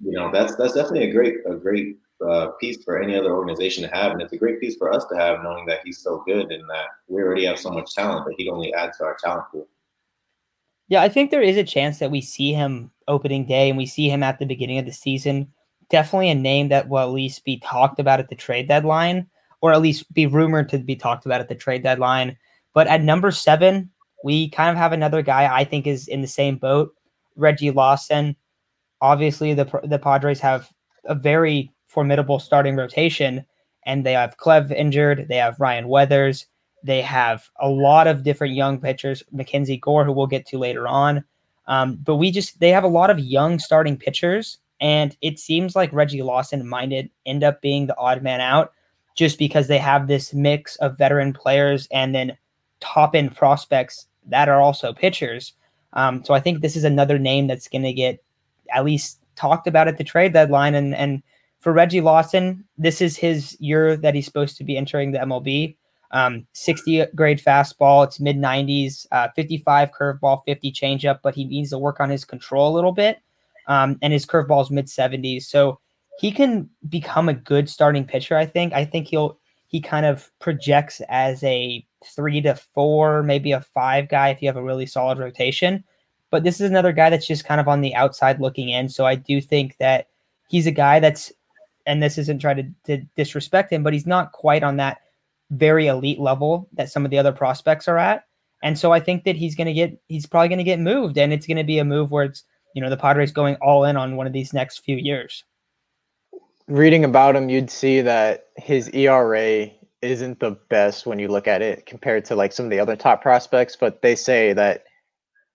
You 0.00 0.12
know, 0.12 0.30
that's 0.32 0.56
that's 0.56 0.74
definitely 0.74 1.10
a 1.10 1.12
great 1.12 1.36
a 1.48 1.54
great 1.54 1.96
uh, 2.26 2.48
piece 2.60 2.82
for 2.82 3.00
any 3.00 3.16
other 3.16 3.34
organization 3.34 3.82
to 3.82 3.94
have, 3.94 4.12
and 4.12 4.22
it's 4.22 4.32
a 4.32 4.36
great 4.38 4.60
piece 4.60 4.76
for 4.76 4.92
us 4.92 5.04
to 5.10 5.16
have, 5.16 5.42
knowing 5.42 5.66
that 5.66 5.80
he's 5.84 5.98
so 5.98 6.22
good 6.26 6.50
and 6.50 6.68
that 6.68 6.86
we 7.08 7.22
already 7.22 7.44
have 7.44 7.58
so 7.58 7.70
much 7.70 7.94
talent, 7.94 8.24
but 8.26 8.34
he'd 8.36 8.48
only 8.48 8.72
add 8.74 8.92
to 8.98 9.04
our 9.04 9.16
talent 9.22 9.44
pool. 9.50 9.68
Yeah, 10.88 11.02
I 11.02 11.08
think 11.08 11.30
there 11.30 11.42
is 11.42 11.56
a 11.56 11.64
chance 11.64 11.98
that 11.98 12.10
we 12.10 12.20
see 12.20 12.52
him 12.52 12.90
opening 13.08 13.46
day 13.46 13.68
and 13.68 13.78
we 13.78 13.86
see 13.86 14.08
him 14.08 14.22
at 14.22 14.38
the 14.38 14.46
beginning 14.46 14.78
of 14.78 14.84
the 14.84 14.92
season. 14.92 15.50
Definitely 15.90 16.30
a 16.30 16.34
name 16.34 16.68
that 16.68 16.88
will 16.88 16.98
at 16.98 17.10
least 17.10 17.44
be 17.44 17.58
talked 17.58 17.98
about 17.98 18.20
at 18.20 18.28
the 18.28 18.34
trade 18.34 18.68
deadline, 18.68 19.26
or 19.60 19.72
at 19.72 19.80
least 19.80 20.12
be 20.12 20.26
rumored 20.26 20.68
to 20.70 20.78
be 20.78 20.96
talked 20.96 21.26
about 21.26 21.40
at 21.40 21.48
the 21.48 21.54
trade 21.54 21.82
deadline. 21.82 22.36
But 22.74 22.86
at 22.86 23.02
number 23.02 23.30
seven, 23.30 23.90
we 24.22 24.50
kind 24.50 24.70
of 24.70 24.76
have 24.76 24.92
another 24.92 25.22
guy 25.22 25.54
I 25.54 25.64
think 25.64 25.86
is 25.86 26.08
in 26.08 26.20
the 26.20 26.26
same 26.26 26.56
boat. 26.56 26.94
Reggie 27.36 27.70
Lawson. 27.70 28.36
Obviously, 29.00 29.54
the 29.54 29.68
the 29.84 29.98
Padres 29.98 30.40
have 30.40 30.70
a 31.04 31.14
very 31.14 31.72
formidable 31.86 32.38
starting 32.38 32.76
rotation, 32.76 33.44
and 33.84 34.04
they 34.04 34.12
have 34.12 34.36
Clev 34.38 34.72
injured. 34.72 35.26
They 35.28 35.36
have 35.36 35.60
Ryan 35.60 35.88
Weathers. 35.88 36.46
They 36.82 37.00
have 37.02 37.48
a 37.60 37.68
lot 37.68 38.06
of 38.06 38.22
different 38.22 38.54
young 38.54 38.80
pitchers, 38.80 39.22
Mackenzie 39.32 39.78
Gore, 39.78 40.04
who 40.04 40.12
we'll 40.12 40.26
get 40.26 40.46
to 40.46 40.58
later 40.58 40.86
on. 40.86 41.24
Um, 41.66 41.98
but 42.04 42.16
we 42.16 42.30
just 42.30 42.60
they 42.60 42.70
have 42.70 42.84
a 42.84 42.88
lot 42.88 43.10
of 43.10 43.18
young 43.18 43.58
starting 43.58 43.96
pitchers, 43.96 44.58
and 44.80 45.16
it 45.22 45.38
seems 45.38 45.74
like 45.74 45.92
Reggie 45.92 46.22
Lawson 46.22 46.68
might 46.68 47.10
end 47.24 47.44
up 47.44 47.62
being 47.62 47.86
the 47.86 47.96
odd 47.96 48.22
man 48.22 48.40
out, 48.40 48.72
just 49.16 49.38
because 49.38 49.66
they 49.66 49.78
have 49.78 50.06
this 50.06 50.34
mix 50.34 50.76
of 50.76 50.98
veteran 50.98 51.32
players 51.32 51.88
and 51.90 52.14
then 52.14 52.36
top 52.80 53.14
end 53.14 53.34
prospects 53.34 54.06
that 54.26 54.48
are 54.48 54.60
also 54.60 54.92
pitchers. 54.92 55.54
Um, 55.94 56.24
so 56.24 56.34
I 56.34 56.40
think 56.40 56.60
this 56.60 56.76
is 56.76 56.84
another 56.84 57.18
name 57.18 57.46
that's 57.46 57.68
going 57.68 57.82
to 57.82 57.92
get 57.92 58.22
at 58.74 58.84
least 58.84 59.20
talked 59.36 59.66
about 59.66 59.88
at 59.88 59.98
the 59.98 60.04
trade 60.04 60.32
deadline. 60.32 60.74
And 60.74 60.94
and 60.94 61.22
for 61.60 61.72
Reggie 61.72 62.00
Lawson, 62.00 62.64
this 62.76 63.00
is 63.00 63.16
his 63.16 63.56
year 63.60 63.96
that 63.96 64.14
he's 64.14 64.26
supposed 64.26 64.56
to 64.58 64.64
be 64.64 64.76
entering 64.76 65.12
the 65.12 65.20
MLB. 65.20 65.76
Um, 66.10 66.46
60 66.52 67.06
grade 67.14 67.42
fastball, 67.42 68.04
it's 68.04 68.20
mid 68.20 68.36
90s, 68.36 69.06
uh, 69.10 69.28
55 69.34 69.90
curveball, 69.90 70.42
50 70.44 70.70
changeup, 70.70 71.20
but 71.22 71.34
he 71.34 71.44
needs 71.44 71.70
to 71.70 71.78
work 71.78 71.98
on 71.98 72.10
his 72.10 72.24
control 72.24 72.72
a 72.72 72.74
little 72.74 72.92
bit. 72.92 73.18
Um, 73.66 73.98
and 74.02 74.12
his 74.12 74.26
curveball 74.26 74.62
is 74.62 74.70
mid 74.70 74.86
70s. 74.86 75.44
So 75.44 75.80
he 76.18 76.30
can 76.30 76.68
become 76.88 77.28
a 77.28 77.34
good 77.34 77.68
starting 77.68 78.04
pitcher, 78.04 78.36
I 78.36 78.46
think. 78.46 78.72
I 78.72 78.84
think 78.84 79.08
he'll 79.08 79.38
he 79.74 79.80
kind 79.80 80.06
of 80.06 80.30
projects 80.38 81.02
as 81.08 81.42
a 81.42 81.84
three 82.04 82.40
to 82.40 82.54
four, 82.54 83.24
maybe 83.24 83.50
a 83.50 83.60
five 83.60 84.08
guy 84.08 84.28
if 84.28 84.40
you 84.40 84.46
have 84.46 84.56
a 84.56 84.62
really 84.62 84.86
solid 84.86 85.18
rotation. 85.18 85.82
But 86.30 86.44
this 86.44 86.60
is 86.60 86.70
another 86.70 86.92
guy 86.92 87.10
that's 87.10 87.26
just 87.26 87.44
kind 87.44 87.60
of 87.60 87.66
on 87.66 87.80
the 87.80 87.92
outside 87.96 88.38
looking 88.38 88.68
in. 88.68 88.88
So 88.88 89.04
I 89.04 89.16
do 89.16 89.40
think 89.40 89.76
that 89.78 90.06
he's 90.48 90.68
a 90.68 90.70
guy 90.70 91.00
that's, 91.00 91.32
and 91.86 92.00
this 92.00 92.18
isn't 92.18 92.38
trying 92.38 92.74
to, 92.86 92.98
to 92.98 93.04
disrespect 93.16 93.72
him, 93.72 93.82
but 93.82 93.92
he's 93.92 94.06
not 94.06 94.30
quite 94.30 94.62
on 94.62 94.76
that 94.76 94.98
very 95.50 95.88
elite 95.88 96.20
level 96.20 96.68
that 96.74 96.88
some 96.88 97.04
of 97.04 97.10
the 97.10 97.18
other 97.18 97.32
prospects 97.32 97.88
are 97.88 97.98
at. 97.98 98.26
And 98.62 98.78
so 98.78 98.92
I 98.92 99.00
think 99.00 99.24
that 99.24 99.34
he's 99.34 99.56
going 99.56 99.66
to 99.66 99.72
get, 99.72 100.00
he's 100.06 100.24
probably 100.24 100.50
going 100.50 100.58
to 100.58 100.62
get 100.62 100.78
moved. 100.78 101.18
And 101.18 101.32
it's 101.32 101.48
going 101.48 101.56
to 101.56 101.64
be 101.64 101.80
a 101.80 101.84
move 101.84 102.12
where 102.12 102.26
it's, 102.26 102.44
you 102.76 102.80
know, 102.80 102.90
the 102.90 102.96
Padres 102.96 103.32
going 103.32 103.56
all 103.56 103.82
in 103.86 103.96
on 103.96 104.14
one 104.14 104.28
of 104.28 104.32
these 104.32 104.52
next 104.52 104.84
few 104.84 104.94
years 104.96 105.42
reading 106.68 107.04
about 107.04 107.36
him, 107.36 107.48
you'd 107.48 107.70
see 107.70 108.00
that 108.00 108.46
his 108.56 108.88
ERA 108.90 109.70
isn't 110.02 110.40
the 110.40 110.52
best 110.68 111.06
when 111.06 111.18
you 111.18 111.28
look 111.28 111.48
at 111.48 111.62
it 111.62 111.86
compared 111.86 112.24
to 112.26 112.36
like 112.36 112.52
some 112.52 112.66
of 112.66 112.70
the 112.70 112.80
other 112.80 112.96
top 112.96 113.22
prospects, 113.22 113.76
but 113.76 114.02
they 114.02 114.14
say 114.14 114.52
that 114.52 114.84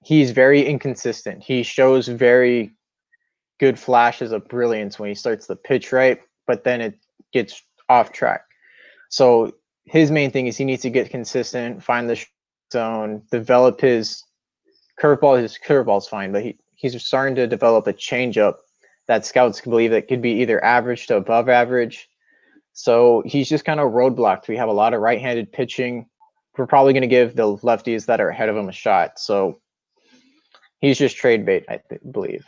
he's 0.04 0.32
very 0.32 0.66
inconsistent. 0.66 1.44
He 1.44 1.64
shows 1.64 2.08
very 2.08 2.72
good 3.60 3.78
flashes 3.78 4.32
of 4.32 4.48
brilliance 4.48 4.98
when 4.98 5.10
he 5.10 5.16
starts 5.16 5.48
the 5.48 5.56
pitch 5.56 5.92
right, 5.92 6.20
but 6.48 6.64
then 6.64 6.82
it 6.82 6.98
gets 7.34 7.62
off 7.90 8.12
track. 8.12 8.42
So 9.10 9.54
his 9.86 10.12
main 10.12 10.32
thing 10.32 10.48
is 10.48 10.58
he 10.58 10.66
needs 10.66 10.84
to 10.84 10.90
get 10.90 11.10
consistent, 11.10 11.84
find 11.84 12.10
the 12.10 12.24
zone, 12.72 13.24
develop 13.32 13.82
his 13.82 14.24
curveball. 15.02 15.42
His 15.42 15.58
curveball's 15.58 16.08
fine, 16.08 16.32
but 16.32 16.44
he, 16.44 16.58
he's 16.76 17.04
starting 17.04 17.36
to 17.36 17.48
develop 17.48 17.88
a 17.88 17.94
changeup 17.94 18.56
that 19.10 19.26
scouts 19.26 19.60
believe 19.62 19.90
that 19.90 20.08
could 20.08 20.22
be 20.22 20.34
either 20.34 20.64
average 20.64 21.08
to 21.08 21.18
above 21.18 21.50
average. 21.50 22.08
So 22.74 23.24
he's 23.26 23.50
just 23.50 23.66
kind 23.66 23.80
of 23.80 23.92
roadblocked. 23.92 24.48
We 24.48 24.56
have 24.58 24.70
a 24.70 24.72
lot 24.74 24.94
of 24.94 25.02
right-handed 25.02 25.52
pitching. 25.52 26.06
We're 26.56 26.68
probably 26.68 26.94
going 26.94 27.02
to 27.02 27.08
give 27.08 27.36
the 27.36 27.58
lefties 27.58 28.06
that 28.06 28.22
are 28.22 28.30
ahead 28.30 28.50
of 28.50 28.56
him 28.56 28.70
a 28.70 28.72
shot. 28.72 29.20
So 29.20 29.62
he's 30.80 31.00
just 31.00 31.18
trade 31.18 31.44
bait, 31.44 31.66
I 31.68 31.82
th- 31.90 32.02
believe. 32.12 32.46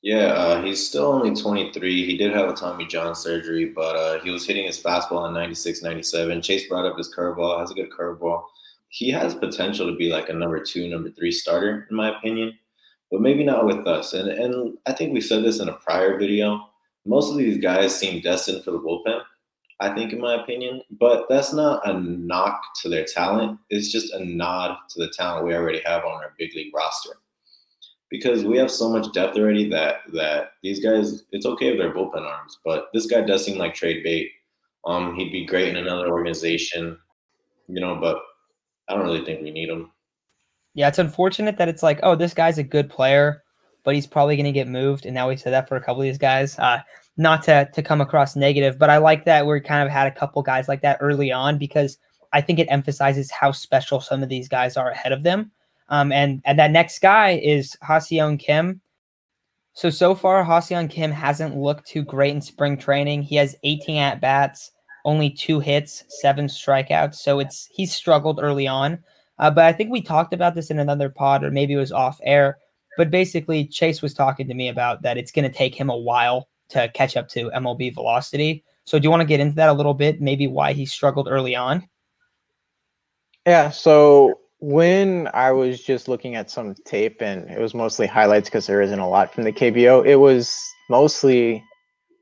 Yeah, 0.00 0.28
uh, 0.28 0.62
he's 0.62 0.88
still 0.88 1.04
only 1.04 1.38
23. 1.38 2.06
He 2.06 2.16
did 2.16 2.32
have 2.32 2.48
a 2.48 2.54
Tommy 2.54 2.86
John 2.86 3.14
surgery, 3.14 3.66
but 3.66 3.94
uh, 3.94 4.20
he 4.20 4.30
was 4.30 4.46
hitting 4.46 4.64
his 4.64 4.82
fastball 4.82 5.20
on 5.20 5.34
96, 5.34 5.82
97. 5.82 6.40
Chase 6.40 6.66
brought 6.66 6.86
up 6.86 6.96
his 6.96 7.14
curveball, 7.14 7.60
has 7.60 7.70
a 7.70 7.74
good 7.74 7.90
curveball. 7.90 8.42
He 8.88 9.10
has 9.10 9.34
potential 9.34 9.86
to 9.86 9.96
be 9.96 10.08
like 10.08 10.30
a 10.30 10.32
number 10.32 10.64
two, 10.64 10.88
number 10.88 11.10
three 11.10 11.30
starter, 11.30 11.86
in 11.90 11.96
my 11.96 12.16
opinion 12.16 12.54
but 13.10 13.20
maybe 13.20 13.44
not 13.44 13.66
with 13.66 13.86
us. 13.86 14.12
And 14.12 14.28
and 14.28 14.78
I 14.86 14.92
think 14.92 15.12
we 15.12 15.20
said 15.20 15.44
this 15.44 15.60
in 15.60 15.68
a 15.68 15.74
prior 15.74 16.18
video. 16.18 16.68
Most 17.06 17.30
of 17.30 17.38
these 17.38 17.58
guys 17.58 17.94
seem 17.94 18.20
destined 18.20 18.64
for 18.64 18.72
the 18.72 18.78
bullpen. 18.78 19.22
I 19.80 19.94
think, 19.94 20.12
in 20.12 20.20
my 20.20 20.34
opinion. 20.34 20.82
But 20.98 21.26
that's 21.28 21.52
not 21.52 21.88
a 21.88 21.98
knock 22.00 22.60
to 22.82 22.88
their 22.88 23.04
talent. 23.04 23.58
It's 23.70 23.92
just 23.92 24.12
a 24.12 24.24
nod 24.24 24.76
to 24.90 24.98
the 24.98 25.12
talent 25.16 25.46
we 25.46 25.54
already 25.54 25.80
have 25.84 26.04
on 26.04 26.22
our 26.22 26.34
big 26.38 26.54
league 26.54 26.74
roster. 26.74 27.12
Because 28.10 28.44
we 28.44 28.56
have 28.58 28.70
so 28.70 28.88
much 28.88 29.12
depth 29.12 29.36
already 29.36 29.68
that 29.68 29.96
that 30.14 30.52
these 30.62 30.80
guys, 30.82 31.24
it's 31.30 31.46
okay 31.46 31.68
if 31.68 31.78
they're 31.78 31.92
bullpen 31.92 32.22
arms, 32.22 32.58
but 32.64 32.88
this 32.94 33.06
guy 33.06 33.20
does 33.20 33.44
seem 33.44 33.58
like 33.58 33.74
trade 33.74 34.02
bait. 34.02 34.30
Um, 34.86 35.14
he'd 35.14 35.30
be 35.30 35.44
great 35.44 35.68
in 35.68 35.76
another 35.76 36.08
organization, 36.08 36.98
you 37.66 37.80
know, 37.80 37.96
but 37.96 38.22
I 38.88 38.94
don't 38.94 39.04
really 39.04 39.24
think 39.24 39.42
we 39.42 39.50
need 39.50 39.68
him. 39.68 39.90
Yeah, 40.78 40.86
it's 40.86 41.00
unfortunate 41.00 41.58
that 41.58 41.68
it's 41.68 41.82
like, 41.82 41.98
oh, 42.04 42.14
this 42.14 42.32
guy's 42.32 42.56
a 42.56 42.62
good 42.62 42.88
player, 42.88 43.42
but 43.82 43.96
he's 43.96 44.06
probably 44.06 44.36
going 44.36 44.44
to 44.44 44.52
get 44.52 44.68
moved. 44.68 45.06
And 45.06 45.14
now 45.14 45.28
we 45.28 45.36
said 45.36 45.52
that 45.52 45.68
for 45.68 45.74
a 45.74 45.80
couple 45.80 46.02
of 46.02 46.04
these 46.04 46.18
guys. 46.18 46.56
Uh, 46.56 46.78
not 47.16 47.42
to 47.42 47.68
to 47.74 47.82
come 47.82 48.00
across 48.00 48.36
negative, 48.36 48.78
but 48.78 48.88
I 48.88 48.98
like 48.98 49.24
that 49.24 49.44
we 49.44 49.60
kind 49.60 49.84
of 49.84 49.92
had 49.92 50.06
a 50.06 50.16
couple 50.16 50.40
guys 50.40 50.68
like 50.68 50.80
that 50.82 50.98
early 51.00 51.32
on 51.32 51.58
because 51.58 51.98
I 52.32 52.40
think 52.40 52.60
it 52.60 52.68
emphasizes 52.70 53.28
how 53.28 53.50
special 53.50 54.00
some 54.00 54.22
of 54.22 54.28
these 54.28 54.46
guys 54.46 54.76
are 54.76 54.90
ahead 54.92 55.10
of 55.10 55.24
them. 55.24 55.50
Um, 55.88 56.12
and 56.12 56.40
and 56.44 56.56
that 56.60 56.70
next 56.70 57.00
guy 57.00 57.40
is 57.42 57.76
Ha-Seong 57.82 58.38
Kim. 58.38 58.80
So 59.72 59.90
so 59.90 60.14
far, 60.14 60.44
Ha-Seong 60.44 60.90
Kim 60.90 61.10
hasn't 61.10 61.56
looked 61.56 61.88
too 61.88 62.04
great 62.04 62.36
in 62.36 62.40
spring 62.40 62.78
training. 62.78 63.22
He 63.24 63.34
has 63.34 63.56
18 63.64 63.96
at 63.96 64.20
bats, 64.20 64.70
only 65.04 65.28
two 65.28 65.58
hits, 65.58 66.04
seven 66.08 66.46
strikeouts. 66.46 67.16
So 67.16 67.40
it's 67.40 67.68
he's 67.72 67.92
struggled 67.92 68.38
early 68.40 68.68
on. 68.68 69.02
Uh, 69.38 69.50
but 69.50 69.64
I 69.64 69.72
think 69.72 69.90
we 69.90 70.02
talked 70.02 70.34
about 70.34 70.54
this 70.54 70.70
in 70.70 70.78
another 70.78 71.08
pod, 71.08 71.44
or 71.44 71.50
maybe 71.50 71.74
it 71.74 71.78
was 71.78 71.92
off 71.92 72.20
air. 72.22 72.58
But 72.96 73.10
basically, 73.10 73.66
Chase 73.66 74.02
was 74.02 74.14
talking 74.14 74.48
to 74.48 74.54
me 74.54 74.68
about 74.68 75.02
that 75.02 75.16
it's 75.16 75.30
going 75.30 75.50
to 75.50 75.56
take 75.56 75.74
him 75.74 75.90
a 75.90 75.96
while 75.96 76.48
to 76.70 76.88
catch 76.94 77.16
up 77.16 77.28
to 77.30 77.50
MLB 77.50 77.94
velocity. 77.94 78.64
So 78.84 78.98
do 78.98 79.04
you 79.04 79.10
want 79.10 79.20
to 79.20 79.26
get 79.26 79.40
into 79.40 79.54
that 79.56 79.68
a 79.68 79.72
little 79.72 79.94
bit? 79.94 80.20
Maybe 80.20 80.46
why 80.46 80.72
he 80.72 80.86
struggled 80.86 81.28
early 81.28 81.54
on? 81.54 81.88
Yeah. 83.46 83.70
So 83.70 84.40
when 84.60 85.28
I 85.34 85.52
was 85.52 85.82
just 85.82 86.08
looking 86.08 86.34
at 86.34 86.50
some 86.50 86.74
tape 86.84 87.22
and 87.22 87.48
it 87.50 87.60
was 87.60 87.74
mostly 87.74 88.06
highlights 88.06 88.48
because 88.48 88.66
there 88.66 88.82
isn't 88.82 88.98
a 88.98 89.08
lot 89.08 89.32
from 89.32 89.44
the 89.44 89.52
KBO, 89.52 90.04
it 90.04 90.16
was 90.16 90.60
mostly 90.90 91.62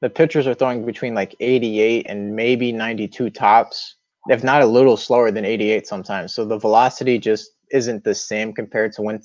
the 0.02 0.10
pitchers 0.10 0.46
are 0.46 0.54
throwing 0.54 0.84
between 0.84 1.14
like 1.14 1.34
88 1.40 2.06
and 2.08 2.36
maybe 2.36 2.72
92 2.72 3.30
tops, 3.30 3.95
if 4.28 4.42
not 4.44 4.62
a 4.62 4.66
little 4.66 4.96
slower 4.96 5.30
than 5.30 5.44
88 5.44 5.86
sometimes. 5.86 6.34
So 6.34 6.44
the 6.44 6.58
velocity 6.58 7.18
just 7.18 7.50
isn't 7.70 8.04
the 8.04 8.14
same 8.14 8.52
compared 8.52 8.92
to 8.94 9.02
when 9.02 9.22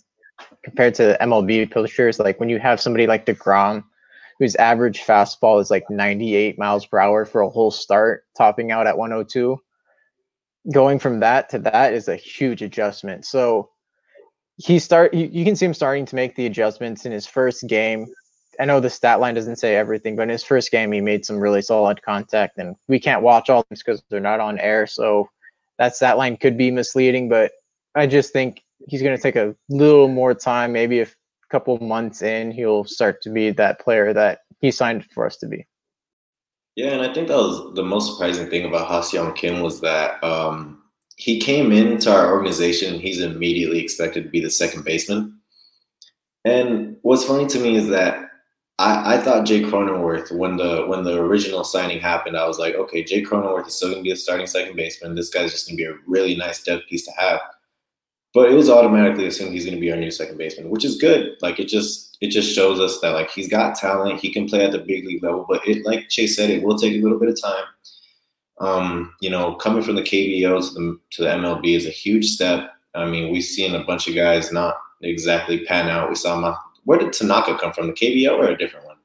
compared 0.64 0.96
to 0.96 1.18
MLB 1.22 1.72
pitchers. 1.72 2.20
Like 2.20 2.40
when 2.40 2.50
you 2.50 2.60
have 2.60 2.82
somebody 2.82 3.08
like 3.08 3.26
DeGrom 3.26 3.84
whose 4.42 4.56
average 4.56 5.02
fastball 5.02 5.62
is 5.62 5.70
like 5.70 5.88
98 5.88 6.58
miles 6.58 6.84
per 6.88 6.98
hour 6.98 7.26
for 7.26 7.42
a 7.42 7.50
whole 7.50 7.70
start, 7.70 8.24
topping 8.36 8.72
out 8.72 8.88
at 8.88 8.98
102. 8.98 9.56
Going 10.74 10.98
from 10.98 11.20
that 11.20 11.48
to 11.50 11.60
that 11.60 11.94
is 11.94 12.08
a 12.08 12.16
huge 12.16 12.64
adjustment. 12.64 13.24
So 13.24 13.70
he 14.58 14.80
start 14.80 15.14
you, 15.14 15.30
you 15.32 15.46
can 15.46 15.56
see 15.56 15.66
him 15.66 15.76
starting 15.76 16.08
to 16.08 16.16
make 16.16 16.36
the 16.36 16.48
adjustments 16.48 17.06
in 17.06 17.12
his 17.12 17.28
first 17.28 17.68
game. 17.68 18.08
I 18.62 18.66
know 18.66 18.80
the 18.80 18.92
stat 18.92 19.20
line 19.20 19.34
doesn't 19.34 19.56
say 19.56 19.76
everything, 19.76 20.16
but 20.16 20.24
in 20.24 20.30
his 20.30 20.44
first 20.44 20.70
game 20.70 20.92
he 20.92 21.02
made 21.02 21.26
some 21.26 21.40
really 21.40 21.64
solid 21.64 22.04
contact 22.04 22.60
and 22.60 22.76
we 22.88 23.00
can't 23.00 23.24
watch 23.24 23.50
all 23.50 23.64
things 23.64 23.82
because 23.82 24.04
they're 24.10 24.20
not 24.20 24.40
on 24.40 24.60
air. 24.60 24.86
So 24.86 25.32
that 25.80 25.96
stat 25.96 26.20
line 26.20 26.38
could 26.38 26.60
be 26.60 26.70
misleading, 26.70 27.28
but 27.28 27.54
I 27.96 28.06
just 28.06 28.32
think 28.32 28.62
he's 28.88 29.02
going 29.02 29.18
to 29.18 29.22
take 29.22 29.36
a 29.36 29.56
little 29.70 30.08
more 30.08 30.36
time, 30.36 30.74
maybe 30.74 31.00
a 31.00 31.08
couple 31.50 31.80
months 31.80 32.22
in, 32.22 32.52
he'll 32.52 32.84
start 32.84 33.24
to 33.24 33.32
be 33.32 33.50
that 33.50 33.80
player 33.80 34.14
that 34.14 34.42
he 34.60 34.70
signed 34.70 35.06
for 35.12 35.26
us 35.26 35.38
to 35.38 35.48
be. 35.48 35.66
Yeah, 36.76 36.92
and 36.92 37.02
I 37.02 37.12
think 37.12 37.30
that 37.30 37.38
was 37.38 37.74
the 37.74 37.84
most 37.84 38.12
surprising 38.12 38.48
thing 38.48 38.66
about 38.66 38.88
Ha-Seong 38.88 39.36
Kim 39.36 39.62
was 39.62 39.82
that 39.82 40.24
um, 40.24 40.84
he 41.18 41.40
came 41.40 41.72
into 41.72 42.14
our 42.14 42.32
organization. 42.32 43.00
He's 43.00 43.22
immediately 43.22 43.80
expected 43.80 44.24
to 44.24 44.30
be 44.30 44.40
the 44.40 44.52
second 44.52 44.86
baseman. 44.86 45.40
And 46.46 46.98
what's 47.02 47.26
funny 47.26 47.48
to 47.48 47.60
me 47.60 47.76
is 47.76 47.88
that 47.88 48.31
I, 48.82 49.16
I 49.16 49.18
thought 49.20 49.46
Jake 49.46 49.66
Cronenworth 49.66 50.32
when 50.32 50.58
the 50.58 50.86
when 50.88 51.04
the 51.04 51.20
original 51.20 51.64
signing 51.64 52.00
happened, 52.00 52.38
I 52.38 52.48
was 52.48 52.60
like, 52.60 52.76
okay, 52.76 53.04
Jake 53.04 53.28
Cronenworth 53.28 53.68
is 53.68 53.76
still 53.76 53.92
gonna 53.92 54.02
be 54.02 54.12
a 54.12 54.16
starting 54.16 54.48
second 54.48 54.76
baseman. 54.76 55.16
This 55.16 55.30
guy's 55.30 55.52
just 55.52 55.68
gonna 55.68 55.78
be 55.78 55.86
a 55.86 55.96
really 56.08 56.36
nice 56.36 56.64
depth 56.64 56.88
piece 56.88 57.06
to 57.06 57.12
have 57.12 57.42
but 58.34 58.50
it 58.50 58.56
was 58.56 58.70
automatically 58.70 59.28
assumed 59.28 59.52
he's 59.52 59.66
going 59.66 59.76
to 59.76 59.82
be 59.82 59.92
our 59.92 59.98
new 59.98 60.12
second 60.12 60.38
baseman, 60.38 60.70
which 60.70 60.86
is 60.86 60.98
good. 60.98 61.36
Like 61.42 61.60
it 61.60 61.68
just 61.68 62.18
it 62.22 62.30
just 62.30 62.54
shows 62.54 62.80
us 62.80 63.00
that 63.02 63.14
like 63.14 63.30
he's 63.32 63.50
got 63.50 63.76
talent, 63.76 64.20
he 64.20 64.32
can 64.32 64.48
play 64.48 64.64
at 64.64 64.72
the 64.72 64.80
big 64.80 65.06
league 65.06 65.24
level, 65.24 65.46
but 65.48 65.68
it 65.68 65.86
like 65.86 66.10
Chase 66.10 66.36
said, 66.36 66.50
it 66.50 66.64
will 66.64 66.78
take 66.78 66.94
a 66.94 67.02
little 67.02 67.20
bit 67.20 67.30
of 67.30 67.42
time. 67.42 67.64
Um, 68.60 69.16
you 69.22 69.30
know, 69.30 69.56
coming 69.56 69.82
from 69.82 69.96
the 69.96 70.04
KBO 70.04 70.68
to 70.68 70.74
the 70.74 71.00
to 71.12 71.24
the 71.24 71.30
MLB 71.30 71.76
is 71.76 71.88
a 71.88 71.92
huge 71.92 72.28
step. 72.28 72.72
I 72.94 73.06
mean, 73.06 73.32
we've 73.32 73.44
seen 73.44 73.76
a 73.76 73.84
bunch 73.84 74.08
of 74.08 74.16
guys 74.16 74.52
not 74.52 74.76
exactly 75.02 75.66
pan 75.66 75.90
out. 75.90 76.10
We 76.10 76.16
saw. 76.16 76.58
Where 76.84 77.00
did 77.00 77.14
Tanaka 77.14 77.58
come 77.58 77.74
from? 77.74 77.88
The 77.88 77.94
KBO 77.94 78.38
or 78.38 78.50
a 78.50 78.58
different 78.58 78.86
one? 78.86 78.98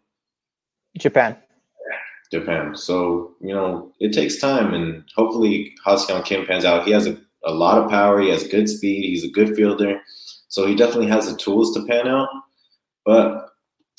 Japan. 0.98 1.36
Japan. 2.32 2.74
So 2.74 3.34
you 3.40 3.54
know, 3.54 3.92
it 4.00 4.12
takes 4.12 4.38
time, 4.38 4.74
and 4.74 5.04
hopefully 5.14 5.74
Ha-Seong 5.84 6.24
Kim 6.24 6.46
pans 6.46 6.64
out. 6.64 6.84
He 6.84 6.92
has 6.92 7.06
a 7.06 7.18
a 7.46 7.52
lot 7.52 7.78
of 7.78 7.88
power. 7.88 8.20
He 8.20 8.28
has 8.30 8.46
good 8.46 8.68
speed. 8.68 9.04
He's 9.04 9.24
a 9.24 9.30
good 9.30 9.56
fielder. 9.56 10.00
So 10.48 10.66
he 10.66 10.74
definitely 10.74 11.08
has 11.08 11.30
the 11.30 11.36
tools 11.38 11.74
to 11.74 11.86
pan 11.86 12.08
out. 12.08 12.28
But 13.04 13.50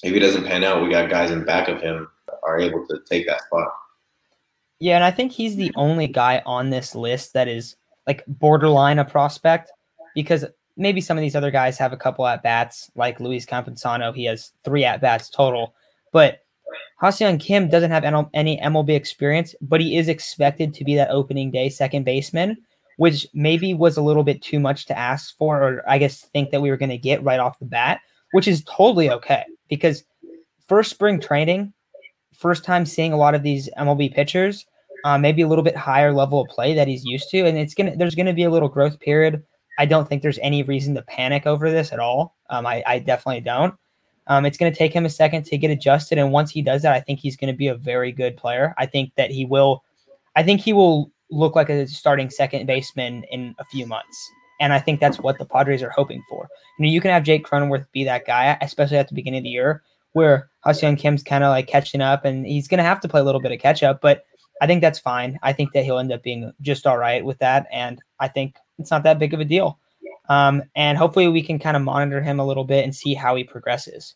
if 0.03 0.13
he 0.13 0.19
doesn't 0.19 0.45
pan 0.45 0.63
out, 0.63 0.83
we 0.83 0.89
got 0.89 1.09
guys 1.09 1.31
in 1.31 1.45
back 1.45 1.69
of 1.69 1.81
him 1.81 2.07
are 2.43 2.59
able 2.59 2.85
to 2.87 2.99
take 3.09 3.25
that 3.27 3.43
spot. 3.43 3.69
Yeah, 4.79 4.95
and 4.95 5.03
I 5.03 5.11
think 5.11 5.31
he's 5.31 5.55
the 5.55 5.71
only 5.75 6.07
guy 6.07 6.43
on 6.45 6.69
this 6.69 6.93
list 6.93 7.33
that 7.33 7.47
is 7.47 7.77
like 8.05 8.23
borderline 8.27 8.99
a 8.99 9.05
prospect 9.05 9.71
because 10.13 10.45
maybe 10.77 11.01
some 11.01 11.17
of 11.17 11.21
these 11.21 11.35
other 11.35 11.51
guys 11.51 11.77
have 11.77 11.93
a 11.93 11.97
couple 11.97 12.25
at 12.27 12.43
bats, 12.43 12.89
like 12.95 13.19
Luis 13.19 13.45
Campusano. 13.45 14.15
He 14.15 14.25
has 14.25 14.51
three 14.63 14.85
at 14.85 15.01
bats 15.01 15.29
total. 15.29 15.73
But 16.13 16.45
Ha-Seong 16.99 17.39
Kim 17.39 17.69
doesn't 17.69 17.91
have 17.91 18.03
any 18.33 18.59
MLB 18.59 18.89
experience, 18.89 19.55
but 19.61 19.81
he 19.81 19.97
is 19.97 20.07
expected 20.07 20.73
to 20.73 20.83
be 20.83 20.95
that 20.95 21.11
opening 21.11 21.51
day 21.51 21.69
second 21.69 22.03
baseman 22.05 22.57
which 22.97 23.27
maybe 23.33 23.73
was 23.73 23.95
a 23.95 24.01
little 24.01 24.23
bit 24.23 24.41
too 24.41 24.59
much 24.59 24.85
to 24.87 24.97
ask 24.97 25.35
for, 25.37 25.61
or 25.61 25.89
I 25.89 25.97
guess 25.97 26.21
think 26.33 26.51
that 26.51 26.61
we 26.61 26.69
were 26.69 26.77
going 26.77 26.89
to 26.89 26.97
get 26.97 27.23
right 27.23 27.39
off 27.39 27.59
the 27.59 27.65
bat, 27.65 28.01
which 28.33 28.47
is 28.47 28.63
totally 28.65 29.09
okay 29.09 29.45
because 29.69 30.03
first 30.67 30.91
spring 30.91 31.19
training, 31.19 31.73
first 32.33 32.63
time 32.63 32.85
seeing 32.85 33.13
a 33.13 33.17
lot 33.17 33.35
of 33.35 33.43
these 33.43 33.69
MLB 33.77 34.13
pitchers, 34.13 34.65
uh, 35.05 35.17
maybe 35.17 35.43
a 35.43 35.47
little 35.47 35.63
bit 35.63 35.75
higher 35.75 36.11
level 36.11 36.41
of 36.41 36.49
play 36.49 36.73
that 36.73 36.87
he's 36.87 37.05
used 37.05 37.29
to, 37.29 37.45
and 37.45 37.57
it's 37.57 37.75
gonna 37.75 37.95
there's 37.95 38.15
gonna 38.15 38.33
be 38.33 38.43
a 38.43 38.49
little 38.49 38.67
growth 38.67 38.99
period. 38.99 39.43
I 39.77 39.85
don't 39.85 40.07
think 40.07 40.21
there's 40.21 40.39
any 40.41 40.63
reason 40.63 40.95
to 40.95 41.01
panic 41.03 41.45
over 41.45 41.69
this 41.69 41.91
at 41.91 41.99
all. 41.99 42.35
Um, 42.49 42.65
I, 42.65 42.83
I 42.85 42.99
definitely 42.99 43.41
don't. 43.41 43.75
Um, 44.27 44.45
it's 44.45 44.57
going 44.57 44.71
to 44.71 44.77
take 44.77 44.91
him 44.91 45.05
a 45.05 45.09
second 45.09 45.45
to 45.45 45.57
get 45.57 45.71
adjusted, 45.71 46.17
and 46.17 46.31
once 46.31 46.51
he 46.51 46.61
does 46.61 46.81
that, 46.81 46.93
I 46.93 46.99
think 46.99 47.19
he's 47.19 47.37
going 47.37 47.51
to 47.51 47.57
be 47.57 47.67
a 47.67 47.75
very 47.75 48.11
good 48.11 48.35
player. 48.35 48.73
I 48.77 48.85
think 48.85 49.13
that 49.15 49.31
he 49.31 49.45
will. 49.45 49.83
I 50.35 50.43
think 50.43 50.61
he 50.61 50.73
will 50.73 51.11
look 51.29 51.55
like 51.55 51.69
a 51.69 51.87
starting 51.87 52.29
second 52.29 52.65
baseman 52.65 53.23
in 53.31 53.55
a 53.59 53.65
few 53.65 53.85
months. 53.85 54.31
And 54.59 54.73
I 54.73 54.79
think 54.79 54.99
that's 54.99 55.19
what 55.19 55.37
the 55.37 55.45
Padres 55.45 55.83
are 55.83 55.89
hoping 55.89 56.23
for. 56.29 56.47
You 56.77 56.85
know, 56.85 56.91
you 56.91 57.01
can 57.01 57.11
have 57.11 57.23
Jake 57.23 57.45
Cronenworth 57.45 57.85
be 57.91 58.03
that 58.05 58.25
guy, 58.25 58.57
especially 58.61 58.97
at 58.97 59.07
the 59.07 59.13
beginning 59.13 59.39
of 59.39 59.43
the 59.43 59.49
year, 59.49 59.83
where 60.13 60.49
Ha-Seong 60.61 60.97
Kim's 60.97 61.21
kind 61.21 61.43
of 61.43 61.49
like 61.49 61.67
catching 61.67 62.01
up 62.01 62.25
and 62.25 62.45
he's 62.45 62.67
going 62.67 62.79
to 62.79 62.83
have 62.83 62.99
to 63.01 63.07
play 63.07 63.21
a 63.21 63.23
little 63.23 63.41
bit 63.41 63.51
of 63.51 63.59
catch 63.59 63.83
up, 63.83 64.01
but 64.01 64.23
I 64.61 64.67
think 64.67 64.81
that's 64.81 64.99
fine. 64.99 65.37
I 65.43 65.53
think 65.53 65.73
that 65.73 65.83
he'll 65.83 65.99
end 65.99 66.11
up 66.11 66.23
being 66.23 66.51
just 66.61 66.87
all 66.87 66.97
right 66.97 67.23
with 67.23 67.37
that. 67.39 67.67
And 67.71 68.01
I 68.19 68.27
think 68.27 68.55
it's 68.79 68.91
not 68.91 69.03
that 69.03 69.19
big 69.19 69.33
of 69.33 69.39
a 69.39 69.45
deal. 69.45 69.79
Um, 70.29 70.63
and 70.75 70.97
hopefully 70.97 71.27
we 71.27 71.41
can 71.41 71.59
kind 71.59 71.77
of 71.77 71.83
monitor 71.83 72.21
him 72.21 72.39
a 72.39 72.45
little 72.45 72.65
bit 72.65 72.83
and 72.83 72.95
see 72.95 73.13
how 73.13 73.35
he 73.35 73.43
progresses. 73.43 74.15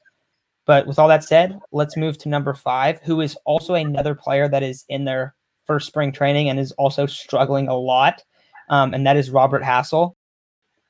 But 0.65 0.85
with 0.87 0.99
all 0.99 1.07
that 1.07 1.23
said, 1.23 1.59
let's 1.71 1.97
move 1.97 2.17
to 2.19 2.29
number 2.29 2.53
five, 2.53 2.99
who 3.03 3.21
is 3.21 3.37
also 3.45 3.73
another 3.73 4.13
player 4.13 4.47
that 4.49 4.63
is 4.63 4.85
in 4.89 5.05
their 5.05 5.35
first 5.65 5.87
spring 5.87 6.11
training 6.11 6.49
and 6.49 6.59
is 6.59 6.71
also 6.73 7.05
struggling 7.05 7.67
a 7.67 7.75
lot, 7.75 8.23
um, 8.69 8.93
and 8.93 9.05
that 9.05 9.17
is 9.17 9.29
Robert 9.29 9.63
Hassell. 9.63 10.15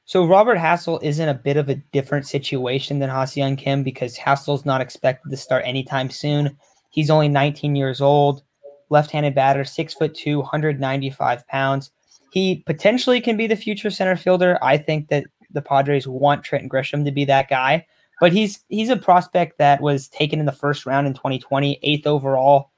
So 0.05 0.25
Robert 0.25 0.57
Hassell 0.57 1.01
is 1.01 1.19
in 1.19 1.29
a 1.29 1.33
bit 1.33 1.55
of 1.55 1.69
a 1.69 1.75
different 1.93 2.27
situation 2.27 2.99
than 2.99 3.09
Ha-Seong 3.09 3.57
Kim 3.57 3.83
because 3.83 4.17
Hassell's 4.17 4.65
not 4.65 4.81
expected 4.81 5.29
to 5.29 5.37
start 5.37 5.63
anytime 5.65 6.09
soon. 6.09 6.57
He's 6.89 7.09
only 7.09 7.29
19 7.29 7.75
years 7.75 8.01
old, 8.01 8.43
left-handed 8.89 9.33
batter, 9.33 9.63
six 9.63 9.93
foot 9.93 10.13
two, 10.13 10.39
195 10.39 11.47
pounds. 11.47 11.91
He 12.31 12.63
potentially 12.65 13.21
can 13.21 13.37
be 13.37 13.47
the 13.47 13.55
future 13.55 13.89
center 13.89 14.15
fielder. 14.15 14.57
I 14.61 14.77
think 14.77 15.09
that 15.09 15.25
the 15.51 15.61
Padres 15.61 16.07
want 16.07 16.43
Trent 16.43 16.71
Grisham 16.71 17.05
to 17.05 17.11
be 17.11 17.25
that 17.25 17.49
guy, 17.49 17.85
but 18.19 18.31
he's 18.31 18.63
he's 18.69 18.89
a 18.89 18.97
prospect 18.97 19.57
that 19.57 19.81
was 19.81 20.07
taken 20.09 20.39
in 20.39 20.45
the 20.45 20.51
first 20.51 20.85
round 20.85 21.07
in 21.07 21.13
2020, 21.13 21.79
eighth 21.83 22.07
overall 22.07 22.71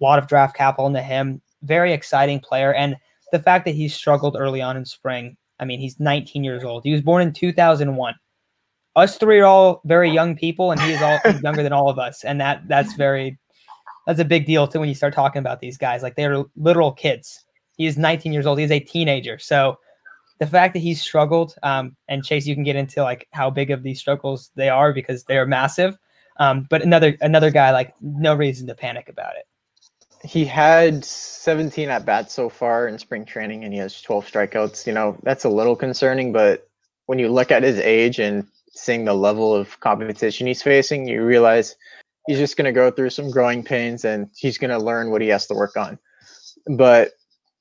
a 0.00 0.04
lot 0.04 0.18
of 0.18 0.26
draft 0.26 0.56
capital 0.56 0.86
into 0.86 1.02
him. 1.02 1.40
Very 1.62 1.92
exciting 1.92 2.40
player. 2.40 2.72
And 2.74 2.96
the 3.32 3.38
fact 3.38 3.64
that 3.66 3.74
he 3.74 3.88
struggled 3.88 4.36
early 4.38 4.62
on 4.62 4.76
in 4.76 4.84
spring, 4.84 5.36
I 5.58 5.64
mean, 5.64 5.78
he's 5.78 6.00
19 6.00 6.42
years 6.42 6.64
old. 6.64 6.84
He 6.84 6.92
was 6.92 7.02
born 7.02 7.22
in 7.22 7.32
2001. 7.32 8.14
Us 8.96 9.18
three 9.18 9.38
are 9.38 9.46
all 9.46 9.82
very 9.84 10.10
young 10.10 10.34
people, 10.34 10.72
and 10.72 10.80
he 10.80 10.92
is 10.92 11.02
all 11.02 11.20
younger 11.42 11.62
than 11.62 11.72
all 11.72 11.88
of 11.88 11.98
us. 11.98 12.24
And 12.24 12.40
that 12.40 12.66
that's 12.66 12.94
very 12.94 13.38
that's 14.06 14.18
a 14.18 14.24
big 14.24 14.46
deal 14.46 14.66
too 14.66 14.80
when 14.80 14.88
you 14.88 14.94
start 14.94 15.14
talking 15.14 15.38
about 15.38 15.60
these 15.60 15.76
guys. 15.76 16.02
Like 16.02 16.16
they're 16.16 16.42
literal 16.56 16.92
kids. 16.92 17.44
He 17.80 17.86
is 17.86 17.96
19 17.96 18.34
years 18.34 18.44
old. 18.44 18.58
He's 18.58 18.70
a 18.70 18.78
teenager. 18.78 19.38
So 19.38 19.78
the 20.38 20.46
fact 20.46 20.74
that 20.74 20.80
he's 20.80 21.00
struggled, 21.00 21.54
um, 21.62 21.96
and 22.08 22.22
Chase, 22.22 22.46
you 22.46 22.54
can 22.54 22.62
get 22.62 22.76
into 22.76 23.02
like 23.02 23.26
how 23.30 23.48
big 23.48 23.70
of 23.70 23.82
these 23.82 23.98
struggles 23.98 24.50
they 24.54 24.68
are 24.68 24.92
because 24.92 25.24
they 25.24 25.38
are 25.38 25.46
massive. 25.46 25.96
Um, 26.36 26.66
but 26.68 26.82
another 26.82 27.16
another 27.22 27.50
guy, 27.50 27.70
like 27.70 27.94
no 28.02 28.34
reason 28.34 28.66
to 28.66 28.74
panic 28.74 29.08
about 29.08 29.32
it. 29.36 29.46
He 30.28 30.44
had 30.44 31.06
17 31.06 31.88
at 31.88 32.04
bats 32.04 32.34
so 32.34 32.50
far 32.50 32.86
in 32.86 32.98
spring 32.98 33.24
training, 33.24 33.64
and 33.64 33.72
he 33.72 33.78
has 33.78 34.02
12 34.02 34.30
strikeouts. 34.30 34.86
You 34.86 34.92
know 34.92 35.16
that's 35.22 35.44
a 35.44 35.48
little 35.48 35.74
concerning, 35.74 36.32
but 36.32 36.68
when 37.06 37.18
you 37.18 37.30
look 37.30 37.50
at 37.50 37.62
his 37.62 37.78
age 37.78 38.18
and 38.18 38.46
seeing 38.72 39.06
the 39.06 39.14
level 39.14 39.54
of 39.54 39.80
competition 39.80 40.46
he's 40.46 40.62
facing, 40.62 41.08
you 41.08 41.24
realize 41.24 41.76
he's 42.26 42.36
just 42.36 42.58
going 42.58 42.66
to 42.66 42.78
go 42.78 42.90
through 42.90 43.08
some 43.08 43.30
growing 43.30 43.64
pains 43.64 44.04
and 44.04 44.28
he's 44.36 44.58
going 44.58 44.70
to 44.70 44.78
learn 44.78 45.10
what 45.10 45.22
he 45.22 45.28
has 45.28 45.46
to 45.46 45.54
work 45.54 45.78
on. 45.78 45.98
But 46.76 47.12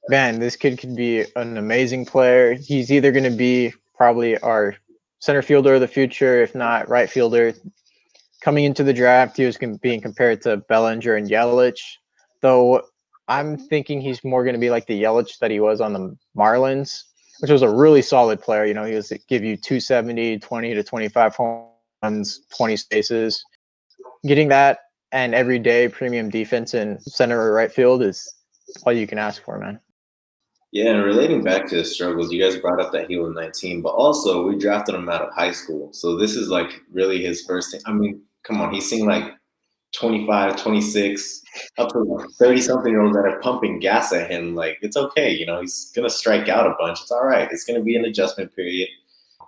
man, 0.09 0.39
this 0.39 0.55
kid 0.55 0.79
could 0.79 0.95
be 0.95 1.23
an 1.35 1.57
amazing 1.57 2.03
player. 2.03 2.55
He's 2.55 2.91
either 2.91 3.11
going 3.11 3.29
to 3.29 3.37
be 3.37 3.73
probably 3.95 4.39
our 4.39 4.75
center 5.19 5.43
fielder 5.43 5.75
of 5.75 5.81
the 5.81 5.87
future, 5.87 6.41
if 6.41 6.55
not 6.55 6.89
right 6.89 7.07
fielder. 7.07 7.53
Coming 8.41 8.63
into 8.63 8.83
the 8.83 8.93
draft, 8.93 9.37
he 9.37 9.45
was 9.45 9.57
being 9.81 10.01
compared 10.01 10.41
to 10.41 10.57
Bellinger 10.57 11.15
and 11.15 11.29
Yelich, 11.29 11.79
though 12.41 12.81
I'm 13.27 13.55
thinking 13.55 14.01
he's 14.01 14.23
more 14.23 14.43
going 14.43 14.55
to 14.55 14.59
be 14.59 14.71
like 14.71 14.87
the 14.87 14.99
Yelich 14.99 15.37
that 15.39 15.51
he 15.51 15.59
was 15.59 15.79
on 15.79 15.93
the 15.93 16.17
Marlins, 16.35 17.03
which 17.41 17.51
was 17.51 17.61
a 17.61 17.69
really 17.69 18.01
solid 18.01 18.41
player. 18.41 18.65
You 18.65 18.73
know, 18.73 18.85
he 18.85 18.95
was 18.95 19.13
give 19.27 19.43
you 19.43 19.57
270, 19.57 20.39
20 20.39 20.73
to 20.73 20.83
25 20.83 21.35
home 21.35 21.67
runs, 22.01 22.47
20 22.57 22.77
spaces. 22.77 23.45
Getting 24.25 24.47
that 24.47 24.79
and 25.11 25.35
everyday 25.35 25.87
premium 25.87 26.29
defense 26.31 26.73
in 26.73 26.99
center 27.01 27.39
or 27.39 27.53
right 27.53 27.71
field 27.71 28.01
is 28.01 28.33
all 28.85 28.93
you 28.93 29.05
can 29.05 29.19
ask 29.19 29.43
for, 29.43 29.59
man. 29.59 29.79
Yeah, 30.71 30.91
and 30.91 31.03
relating 31.03 31.43
back 31.43 31.67
to 31.67 31.77
the 31.77 31.85
struggles, 31.85 32.31
you 32.31 32.41
guys 32.41 32.57
brought 32.57 32.79
up 32.79 32.91
that 32.91 33.09
he 33.09 33.17
was 33.17 33.33
19, 33.33 33.81
but 33.81 33.89
also 33.89 34.47
we 34.47 34.55
drafted 34.57 34.93
him 34.93 35.09
out 35.09 35.23
of 35.23 35.33
high 35.33 35.51
school. 35.51 35.91
So 35.93 36.15
this 36.15 36.35
is 36.35 36.49
like 36.49 36.81
really 36.91 37.23
his 37.23 37.43
first. 37.43 37.75
I 37.87 37.91
mean, 37.91 38.21
come 38.43 38.61
on, 38.61 38.71
he's 38.71 38.87
seen 38.87 39.07
like 39.07 39.33
25, 39.93 40.61
26, 40.61 41.41
up 41.79 41.89
to 41.89 42.27
30 42.37 42.61
something 42.61 42.91
year 42.91 43.01
olds 43.01 43.15
that 43.15 43.25
are 43.25 43.39
pumping 43.39 43.79
gas 43.79 44.13
at 44.13 44.29
him. 44.29 44.53
Like, 44.53 44.77
it's 44.81 44.95
okay. 44.95 45.31
You 45.31 45.47
know, 45.47 45.59
he's 45.59 45.91
going 45.95 46.07
to 46.07 46.13
strike 46.13 46.47
out 46.49 46.67
a 46.67 46.75
bunch. 46.79 47.01
It's 47.01 47.11
all 47.11 47.25
right. 47.25 47.49
It's 47.51 47.65
going 47.65 47.79
to 47.79 47.83
be 47.83 47.95
an 47.95 48.05
adjustment 48.05 48.55
period. 48.55 48.89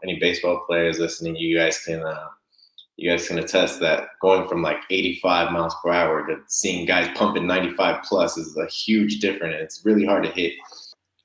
Any 0.04 0.20
baseball 0.20 0.64
players 0.66 0.98
listening, 0.98 1.36
you 1.36 1.56
guys 1.58 1.80
can. 1.84 2.02
Uh, 2.02 2.28
you 2.98 3.10
guys 3.10 3.28
can 3.28 3.40
attest 3.40 3.80
that 3.80 4.10
going 4.22 4.48
from 4.48 4.62
like 4.62 4.78
85 4.92 5.52
miles 5.52 5.74
per 5.84 5.92
hour 5.92 6.28
to 6.28 6.38
seeing 6.48 6.86
guys 6.86 7.10
pumping 7.16 7.48
95 7.48 8.04
plus 8.04 8.38
is 8.38 8.56
a 8.58 8.68
huge 8.68 9.20
difference. 9.20 9.56
It's 9.60 9.82
really 9.84 10.06
hard 10.06 10.24
to 10.24 10.30
hit 10.30 10.54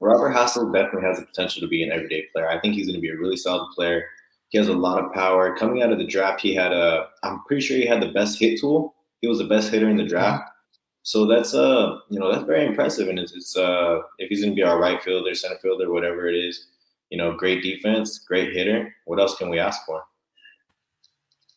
Robert 0.00 0.34
Hassell 0.34 0.72
definitely 0.72 1.08
has 1.08 1.18
the 1.18 1.26
potential 1.26 1.60
to 1.62 1.68
be 1.68 1.82
an 1.82 1.92
everyday 1.92 2.26
player. 2.32 2.48
I 2.48 2.60
think 2.60 2.74
he's 2.74 2.86
going 2.86 2.96
to 2.96 3.00
be 3.00 3.10
a 3.10 3.16
really 3.16 3.36
solid 3.36 3.68
player. 3.74 4.04
He 4.48 4.58
has 4.58 4.68
a 4.68 4.72
lot 4.72 5.02
of 5.02 5.12
power. 5.12 5.56
Coming 5.56 5.82
out 5.82 5.92
of 5.92 5.98
the 5.98 6.06
draft, 6.06 6.40
he 6.40 6.54
had 6.54 6.72
a. 6.72 7.08
I'm 7.22 7.42
pretty 7.44 7.62
sure 7.62 7.76
he 7.76 7.86
had 7.86 8.02
the 8.02 8.12
best 8.12 8.38
hit 8.38 8.60
tool. 8.60 8.94
He 9.20 9.28
was 9.28 9.38
the 9.38 9.44
best 9.44 9.70
hitter 9.70 9.88
in 9.88 9.96
the 9.96 10.04
draft. 10.04 10.50
So 11.02 11.24
that's 11.24 11.54
uh, 11.54 11.98
you 12.10 12.18
know, 12.18 12.32
that's 12.32 12.44
very 12.44 12.66
impressive. 12.66 13.08
And 13.08 13.18
it's, 13.18 13.32
it's 13.32 13.56
uh, 13.56 14.00
if 14.18 14.28
he's 14.28 14.40
going 14.40 14.52
to 14.52 14.56
be 14.56 14.62
our 14.62 14.78
right 14.78 15.02
fielder, 15.02 15.34
center 15.34 15.58
fielder, 15.58 15.90
whatever 15.90 16.28
it 16.28 16.34
is, 16.34 16.66
you 17.10 17.18
know, 17.18 17.36
great 17.36 17.62
defense, 17.62 18.18
great 18.18 18.52
hitter. 18.52 18.94
What 19.06 19.20
else 19.20 19.36
can 19.36 19.48
we 19.48 19.58
ask 19.58 19.84
for? 19.86 20.02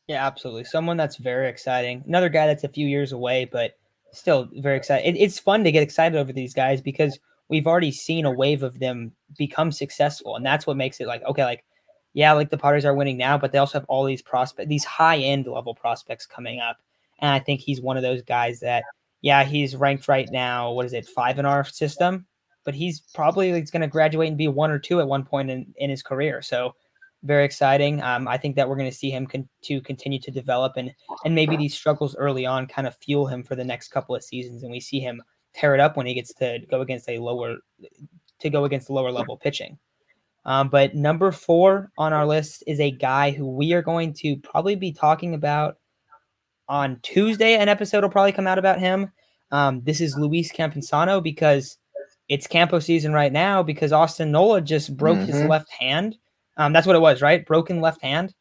Yeah, 0.08 0.26
absolutely. 0.26 0.64
Someone 0.64 0.98
that's 0.98 1.18
very 1.18 1.50
exciting. 1.50 2.04
Another 2.08 2.30
guy 2.30 2.48
that's 2.48 2.64
a 2.64 2.70
few 2.70 2.88
years 2.88 3.12
away, 3.12 3.46
but 3.46 3.78
still 4.12 4.50
very 4.54 4.78
excited. 4.78 5.08
It, 5.08 5.20
it's 5.20 5.40
fun 5.40 5.64
to 5.64 5.72
get 5.72 5.84
excited 5.84 6.18
over 6.18 6.34
these 6.34 6.54
guys 6.54 6.82
because 6.82 7.20
we've 7.50 7.68
already 7.68 7.92
seen 7.92 8.26
a 8.26 8.32
wave 8.32 8.64
of 8.64 8.80
them 8.80 9.12
become 9.38 9.72
successful. 9.72 10.36
And 10.36 10.46
that's 10.46 10.68
what 10.68 10.78
makes 10.78 11.00
it 11.00 11.08
like, 11.08 11.24
okay, 11.24 11.44
like, 11.44 11.66
yeah, 12.14 12.32
like 12.34 12.50
the 12.50 12.58
Padres 12.58 12.86
are 12.86 12.94
winning 12.94 13.18
now, 13.18 13.38
but 13.38 13.52
they 13.52 13.58
also 13.58 13.80
have 13.80 13.86
all 13.88 14.06
these 14.06 14.22
prospects, 14.22 14.70
these 14.70 14.84
high 14.84 15.18
end 15.18 15.48
level 15.48 15.76
prospects 15.76 16.26
coming 16.26 16.60
up. 16.60 16.78
And 17.20 17.32
I 17.32 17.40
think 17.40 17.60
he's 17.60 17.82
one 17.82 17.98
of 17.98 18.04
those 18.04 18.22
guys 18.22 18.60
that, 18.62 18.84
yeah, 19.22 19.44
he's 19.44 19.76
ranked 19.76 20.08
right 20.08 20.30
now. 20.32 20.72
What 20.72 20.86
is 20.86 20.94
it, 20.94 21.08
five 21.08 21.40
in 21.40 21.46
our 21.46 21.64
system? 21.66 22.26
But 22.64 22.76
he's 22.76 23.02
probably 23.14 23.52
like, 23.52 23.70
going 23.72 23.82
to 23.82 23.88
graduate 23.88 24.30
and 24.30 24.38
be 24.38 24.48
one 24.48 24.72
or 24.72 24.80
two 24.80 25.00
at 25.00 25.08
one 25.08 25.26
point 25.26 25.50
in, 25.50 25.74
in 25.78 25.90
his 25.90 26.04
career. 26.04 26.42
So 26.42 26.76
very 27.24 27.44
exciting. 27.44 28.02
Um, 28.02 28.28
I 28.28 28.38
think 28.38 28.56
that 28.56 28.68
we're 28.70 28.78
going 28.78 28.90
to 28.90 28.96
see 28.96 29.10
him 29.10 29.28
con- 29.28 29.50
to 29.64 29.82
continue 29.82 30.20
to 30.20 30.32
develop 30.32 30.74
and 30.78 30.94
and 31.26 31.36
maybe 31.36 31.58
these 31.58 31.76
struggles 31.76 32.16
early 32.16 32.46
on 32.46 32.66
kind 32.68 32.88
of 32.88 32.96
fuel 32.98 33.28
him 33.28 33.44
for 33.44 33.56
the 33.56 33.64
next 33.64 33.90
couple 33.90 34.16
of 34.16 34.24
seasons, 34.24 34.64
and 34.64 34.72
we 34.72 34.80
see 34.80 35.00
him 35.00 35.22
tear 35.60 35.74
it 35.74 35.80
up 35.80 35.98
when 35.98 36.06
he 36.06 36.14
gets 36.14 36.34
to 36.36 36.60
go 36.72 36.82
against 36.82 37.10
a 37.10 37.20
lower 37.20 37.58
to 38.40 38.50
go 38.50 38.64
against 38.66 38.88
the 38.88 38.94
lower 38.94 39.12
level 39.12 39.38
pitching. 39.38 39.78
Um, 40.46 40.70
but 40.70 40.96
number 40.96 41.32
four 41.32 41.92
on 41.98 42.14
our 42.14 42.26
list 42.26 42.64
is 42.66 42.80
a 42.80 42.92
guy 42.92 43.32
who 43.32 43.46
we 43.46 43.74
are 43.74 43.82
going 43.82 44.14
to 44.14 44.38
probably 44.38 44.76
be 44.76 44.92
talking 44.92 45.34
about 45.34 45.78
on 46.68 47.00
Tuesday. 47.04 47.56
An 47.56 47.68
episode 47.68 48.04
will 48.04 48.10
probably 48.10 48.32
come 48.32 48.48
out 48.48 48.58
about 48.58 48.80
him. 48.80 49.12
Um, 49.52 49.82
this 49.84 50.00
is 50.00 50.16
Luis 50.16 50.52
Campusano 50.52 51.22
because 51.22 51.78
it's 52.30 52.48
Campo 52.48 52.80
season 52.80 53.12
right 53.12 53.34
now 53.34 53.62
because 53.64 53.92
Austin 53.92 54.32
Nola 54.32 54.62
just 54.62 54.96
broke 54.96 55.18
mm-hmm. 55.18 55.32
his 55.32 55.44
left 55.44 55.70
hand. 55.72 56.16
Um, 56.58 56.72
that's 56.72 56.88
what 56.88 56.96
it 56.96 57.00
was, 57.00 57.22
right? 57.22 57.46
Broken 57.46 57.82
left 57.82 58.02
hand. 58.02 58.34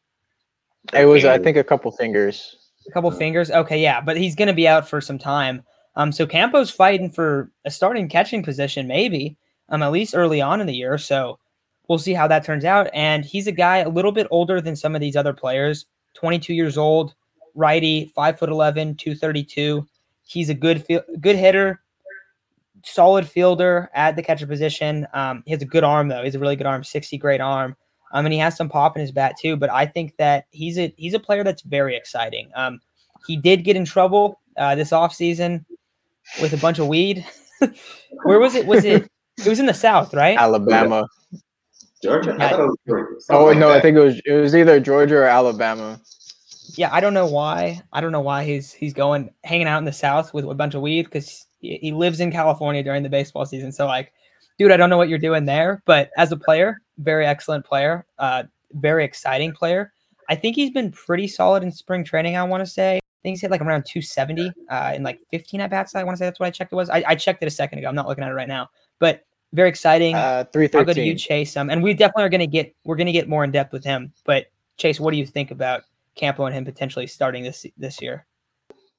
It 0.93 1.05
was, 1.05 1.25
I 1.25 1.39
think, 1.39 1.57
a 1.57 1.63
couple 1.63 1.91
fingers. 1.91 2.55
A 2.87 2.91
couple 2.91 3.11
fingers. 3.11 3.51
Okay, 3.51 3.81
yeah, 3.81 3.99
but 4.01 4.17
he's 4.17 4.35
going 4.35 4.47
to 4.47 4.53
be 4.53 4.67
out 4.67 4.87
for 4.87 5.01
some 5.01 5.19
time. 5.19 5.63
Um, 5.95 6.11
so 6.11 6.25
Campo's 6.25 6.71
fighting 6.71 7.09
for 7.09 7.51
a 7.65 7.71
starting 7.71 8.07
catching 8.07 8.43
position, 8.43 8.87
maybe, 8.87 9.37
um, 9.69 9.83
at 9.83 9.91
least 9.91 10.15
early 10.15 10.41
on 10.41 10.61
in 10.61 10.67
the 10.67 10.75
year. 10.75 10.97
So 10.97 11.39
we'll 11.87 11.97
see 11.97 12.13
how 12.13 12.27
that 12.27 12.45
turns 12.45 12.65
out. 12.65 12.89
And 12.93 13.25
he's 13.25 13.47
a 13.47 13.51
guy 13.51 13.77
a 13.77 13.89
little 13.89 14.11
bit 14.11 14.27
older 14.31 14.61
than 14.61 14.75
some 14.75 14.95
of 14.95 15.01
these 15.01 15.15
other 15.15 15.33
players, 15.33 15.85
22 16.13 16.53
years 16.53 16.77
old, 16.77 17.15
righty, 17.55 18.11
five 18.15 18.39
foot 18.39 18.49
11, 18.49 18.95
232. 18.95 19.85
He's 20.25 20.49
a 20.49 20.53
good, 20.53 20.85
good 21.19 21.35
hitter, 21.35 21.81
solid 22.83 23.27
fielder 23.27 23.89
at 23.93 24.15
the 24.15 24.23
catcher 24.23 24.47
position. 24.47 25.07
Um, 25.13 25.43
he 25.45 25.51
has 25.51 25.61
a 25.61 25.65
good 25.65 25.83
arm 25.83 26.07
though. 26.07 26.23
He's 26.23 26.35
a 26.35 26.39
really 26.39 26.55
good 26.55 26.67
arm, 26.67 26.83
60 26.83 27.17
great 27.17 27.41
arm. 27.41 27.75
Um, 28.11 28.25
and 28.25 28.33
he 28.33 28.39
has 28.39 28.55
some 28.55 28.69
pop 28.69 28.95
in 28.95 29.01
his 29.01 29.11
bat 29.11 29.35
too. 29.39 29.55
But 29.55 29.71
I 29.71 29.85
think 29.85 30.17
that 30.17 30.45
he's 30.51 30.77
a 30.77 30.93
he's 30.97 31.13
a 31.13 31.19
player 31.19 31.43
that's 31.43 31.61
very 31.61 31.95
exciting. 31.95 32.49
Um, 32.55 32.79
he 33.27 33.37
did 33.37 33.63
get 33.63 33.75
in 33.75 33.85
trouble 33.85 34.39
uh, 34.57 34.75
this 34.75 34.91
offseason 34.91 35.65
with 36.41 36.53
a 36.53 36.57
bunch 36.57 36.79
of 36.79 36.87
weed. 36.87 37.25
Where 38.23 38.39
was 38.39 38.55
it? 38.55 38.65
Was 38.65 38.85
it? 38.85 39.09
It 39.37 39.47
was 39.47 39.59
in 39.59 39.65
the 39.65 39.73
South, 39.73 40.13
right? 40.13 40.37
Alabama. 40.37 41.05
Georgia. 42.01 42.37
oh 43.29 43.53
no, 43.53 43.69
I 43.69 43.81
think 43.81 43.97
it 43.97 44.01
was 44.01 44.21
it 44.25 44.33
was 44.33 44.55
either 44.55 44.79
Georgia 44.79 45.17
or 45.17 45.25
Alabama. 45.25 45.99
Yeah, 46.75 46.89
I 46.91 46.99
don't 46.99 47.13
know 47.13 47.25
why. 47.25 47.81
I 47.91 47.99
don't 48.01 48.11
know 48.11 48.21
why 48.21 48.43
he's 48.43 48.71
he's 48.71 48.93
going 48.93 49.29
hanging 49.43 49.67
out 49.67 49.79
in 49.79 49.85
the 49.85 49.91
South 49.91 50.33
with 50.33 50.45
a 50.45 50.53
bunch 50.53 50.75
of 50.75 50.81
weed 50.81 51.03
because 51.03 51.47
he, 51.59 51.77
he 51.81 51.91
lives 51.91 52.19
in 52.19 52.31
California 52.31 52.83
during 52.83 53.03
the 53.03 53.09
baseball 53.09 53.45
season. 53.45 53.71
So 53.71 53.85
like, 53.85 54.13
dude, 54.57 54.71
I 54.71 54.77
don't 54.77 54.89
know 54.89 54.97
what 54.97 55.09
you're 55.09 55.19
doing 55.19 55.45
there. 55.45 55.81
But 55.85 56.11
as 56.17 56.31
a 56.31 56.37
player, 56.37 56.81
very 56.99 57.25
excellent 57.25 57.65
player, 57.65 58.05
uh, 58.17 58.43
very 58.73 59.03
exciting 59.03 59.51
player. 59.51 59.91
I 60.29 60.35
think 60.35 60.55
he's 60.55 60.71
been 60.71 60.91
pretty 60.91 61.27
solid 61.27 61.63
in 61.63 61.71
spring 61.71 62.03
training. 62.03 62.37
I 62.37 62.43
want 62.43 62.61
to 62.61 62.69
say 62.69 62.99
I 63.19 63.21
think 63.21 63.33
he's 63.33 63.41
hit 63.41 63.51
like 63.51 63.59
around 63.59 63.83
270 63.85 64.53
uh, 64.69 64.93
in 64.95 65.03
like 65.03 65.19
15 65.29 65.59
at 65.59 65.69
bats. 65.69 65.93
I 65.93 66.03
want 66.03 66.15
to 66.15 66.19
say 66.19 66.25
that's 66.25 66.39
what 66.39 66.47
I 66.47 66.51
checked 66.51 66.71
it 66.71 66.75
was. 66.75 66.89
I, 66.89 67.03
I, 67.05 67.15
checked 67.15 67.43
it 67.43 67.47
a 67.47 67.51
second 67.51 67.79
ago. 67.79 67.89
I'm 67.89 67.95
not 67.95 68.07
looking 68.07 68.23
at 68.23 68.29
it 68.29 68.33
right 68.33 68.47
now, 68.47 68.69
but 68.97 69.25
very 69.51 69.67
exciting. 69.67 70.15
Uh, 70.15 70.45
I'll 70.55 70.85
go 70.85 70.93
to 70.93 71.03
you, 71.03 71.15
Chase. 71.15 71.57
Um, 71.57 71.69
and 71.69 71.83
we 71.83 71.93
definitely 71.93 72.23
are 72.23 72.29
going 72.29 72.39
to 72.39 72.47
get 72.47 72.73
we're 72.85 72.95
going 72.95 73.07
to 73.07 73.13
get 73.13 73.27
more 73.27 73.43
in 73.43 73.51
depth 73.51 73.73
with 73.73 73.83
him. 73.83 74.13
But 74.23 74.45
Chase, 74.77 75.01
what 75.01 75.11
do 75.11 75.17
you 75.17 75.25
think 75.25 75.51
about 75.51 75.83
Campo 76.15 76.45
and 76.45 76.55
him 76.55 76.63
potentially 76.63 77.07
starting 77.07 77.43
this 77.43 77.65
this 77.77 78.01
year? 78.01 78.25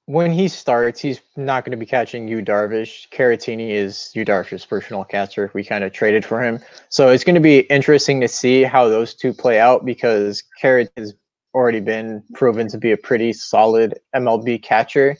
When 0.04 0.32
he 0.32 0.48
starts, 0.48 1.00
he's 1.00 1.20
not 1.36 1.64
going 1.64 1.70
to 1.70 1.76
be 1.76 1.86
catching 1.86 2.26
Yu 2.26 2.42
Darvish. 2.42 3.08
Caratini 3.10 3.70
is 3.70 4.10
Yu 4.14 4.24
Darvish's 4.24 4.66
personal 4.66 5.04
catcher. 5.04 5.50
We 5.54 5.64
kind 5.64 5.84
of 5.84 5.92
traded 5.92 6.26
for 6.26 6.42
him, 6.42 6.58
so 6.90 7.08
it's 7.08 7.24
going 7.24 7.36
to 7.36 7.40
be 7.40 7.60
interesting 7.60 8.20
to 8.20 8.28
see 8.28 8.64
how 8.64 8.88
those 8.88 9.14
two 9.14 9.32
play 9.32 9.60
out 9.60 9.86
because 9.86 10.42
Carrot 10.60 10.92
is 10.96 11.14
already 11.54 11.80
been 11.80 12.22
proven 12.34 12.68
to 12.68 12.78
be 12.78 12.92
a 12.92 12.96
pretty 12.96 13.32
solid 13.32 13.98
MLB 14.14 14.62
catcher, 14.62 15.16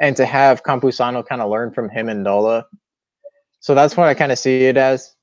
and 0.00 0.16
to 0.16 0.26
have 0.26 0.62
Campusano 0.62 1.26
kind 1.26 1.42
of 1.42 1.50
learn 1.50 1.72
from 1.72 1.88
him 1.88 2.08
and 2.08 2.22
Nola. 2.22 2.66
So 3.60 3.74
that's 3.74 3.96
what 3.96 4.08
I 4.08 4.14
kind 4.14 4.32
of 4.32 4.38
see 4.38 4.64
it 4.64 4.76
as. 4.76 5.14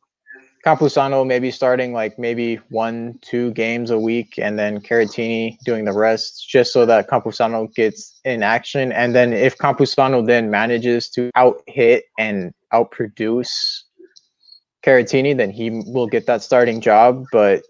Campusano 0.65 1.25
maybe 1.25 1.51
starting 1.51 1.93
like 1.93 2.19
maybe 2.19 2.55
one, 2.69 3.17
two 3.21 3.51
games 3.51 3.91
a 3.91 3.99
week, 3.99 4.33
and 4.37 4.59
then 4.59 4.81
Caratini 4.81 5.57
doing 5.63 5.85
the 5.85 5.93
rest, 5.93 6.47
just 6.49 6.73
so 6.73 6.85
that 6.85 7.09
Campusano 7.09 7.73
gets 7.73 8.19
in 8.25 8.43
action. 8.43 8.91
And 8.91 9.15
then 9.15 9.31
if 9.31 9.57
Campusano 9.57 10.25
then 10.25 10.49
manages 10.49 11.09
to 11.11 11.31
out 11.35 11.61
hit 11.67 12.05
and 12.17 12.53
outproduce 12.73 13.49
Caratini, 14.83 15.35
then 15.35 15.49
he 15.49 15.69
will 15.85 16.07
get 16.07 16.25
that 16.25 16.43
starting 16.43 16.81
job. 16.81 17.23
But 17.31 17.63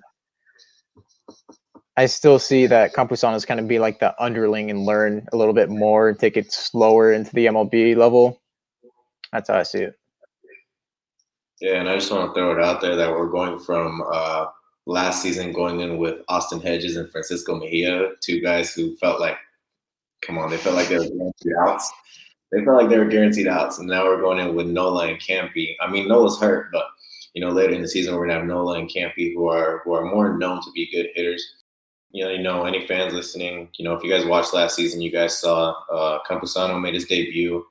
I 1.98 2.06
still 2.06 2.40
see 2.40 2.66
that 2.68 2.94
Campusano 2.94 3.36
is 3.36 3.46
kind 3.46 3.60
of 3.60 3.68
be 3.68 3.80
like 3.80 4.00
the 4.00 4.16
underling 4.24 4.70
and 4.70 4.86
learn 4.86 5.28
a 5.34 5.38
little 5.38 5.54
bit 5.54 5.70
more 5.70 6.10
and 6.10 6.18
take 6.18 6.38
it 6.38 6.54
slower 6.54 7.12
into 7.12 7.34
the 7.34 7.48
MLB 7.48 7.96
level. 7.96 8.42
That's 9.34 9.50
how 9.50 9.58
I 9.58 9.64
see 9.64 9.80
it. 9.80 9.96
Yeah, 11.60 11.80
and 11.80 11.90
I 11.90 11.96
just 11.96 12.10
want 12.10 12.30
to 12.30 12.34
throw 12.34 12.58
it 12.58 12.64
out 12.64 12.80
there 12.80 12.96
that 12.96 13.12
we're 13.12 13.30
going 13.30 13.60
from 13.60 14.02
uh, 14.14 14.46
last 14.86 15.22
season 15.22 15.52
going 15.52 15.82
in 15.82 15.98
with 15.98 16.22
Austin 16.30 16.62
Hedges 16.62 16.96
and 16.96 17.12
Francisco 17.12 17.60
Mejia, 17.60 18.12
two 18.22 18.40
guys 18.40 18.74
who 18.74 18.96
felt 18.96 19.20
like, 19.20 19.38
come 20.22 20.38
on, 20.38 20.50
they 20.50 20.58
felt 20.58 20.76
like 20.76 20.88
they 20.88 20.98
were 20.98 21.04
guaranteed 21.04 21.54
outs. 21.68 21.92
They 22.52 22.64
felt 22.64 22.82
like 22.82 22.90
they 22.90 22.98
were 22.98 23.06
guaranteed 23.06 23.48
outs, 23.48 23.80
and 23.80 23.90
now 23.90 24.06
we're 24.06 24.22
going 24.22 24.40
in 24.40 24.56
with 24.56 24.68
Nola 24.68 25.08
and 25.08 25.20
Campy. 25.20 25.76
I 25.82 25.92
mean, 25.92 26.08
Nola's 26.08 26.40
hurt, 26.40 26.72
but 26.72 26.86
you 27.34 27.42
know, 27.42 27.52
later 27.52 27.74
in 27.74 27.82
the 27.82 27.88
season 27.90 28.16
we're 28.16 28.26
gonna 28.26 28.40
have 28.40 28.48
Nola 28.48 28.80
and 28.80 28.90
Campy, 28.90 29.34
who 29.34 29.48
are 29.48 29.82
who 29.84 29.94
are 29.94 30.06
more 30.06 30.38
known 30.38 30.62
to 30.64 30.72
be 30.72 30.90
good 30.92 31.08
hitters 31.14 31.59
you 32.12 32.24
know, 32.24 32.32
you 32.32 32.42
know, 32.42 32.66
any 32.66 32.86
fans 32.88 33.14
listening, 33.14 33.70
you 33.78 33.86
know, 33.86 33.94
if 33.94 34.04
you 34.04 34.10
guys 34.10 34.26
watched 34.26 34.54
last 34.54 34.76
season, 34.76 35.02
you 35.02 35.12
guys 35.12 35.38
saw 35.38 35.74
uh, 35.92 36.20
Campusano 36.28 36.82
made 36.82 36.96
his 36.96 37.06
debut 37.06 37.64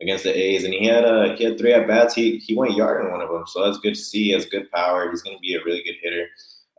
against 0.00 0.24
the 0.24 0.36
A's, 0.36 0.64
and 0.64 0.74
he 0.74 0.86
had 0.86 1.04
uh, 1.04 1.36
he 1.36 1.44
had 1.44 1.58
three 1.58 1.72
at 1.72 1.86
bats. 1.86 2.14
He 2.14 2.38
he 2.38 2.56
went 2.56 2.74
yard 2.74 3.04
in 3.04 3.10
one 3.10 3.20
of 3.20 3.30
them, 3.30 3.44
so 3.46 3.64
that's 3.64 3.78
good 3.78 3.94
to 3.94 4.00
see. 4.00 4.24
He 4.24 4.30
has 4.30 4.46
good 4.46 4.70
power. 4.72 5.10
He's 5.10 5.22
going 5.22 5.36
to 5.36 5.40
be 5.40 5.54
a 5.54 5.64
really 5.64 5.82
good 5.82 5.96
hitter. 6.02 6.26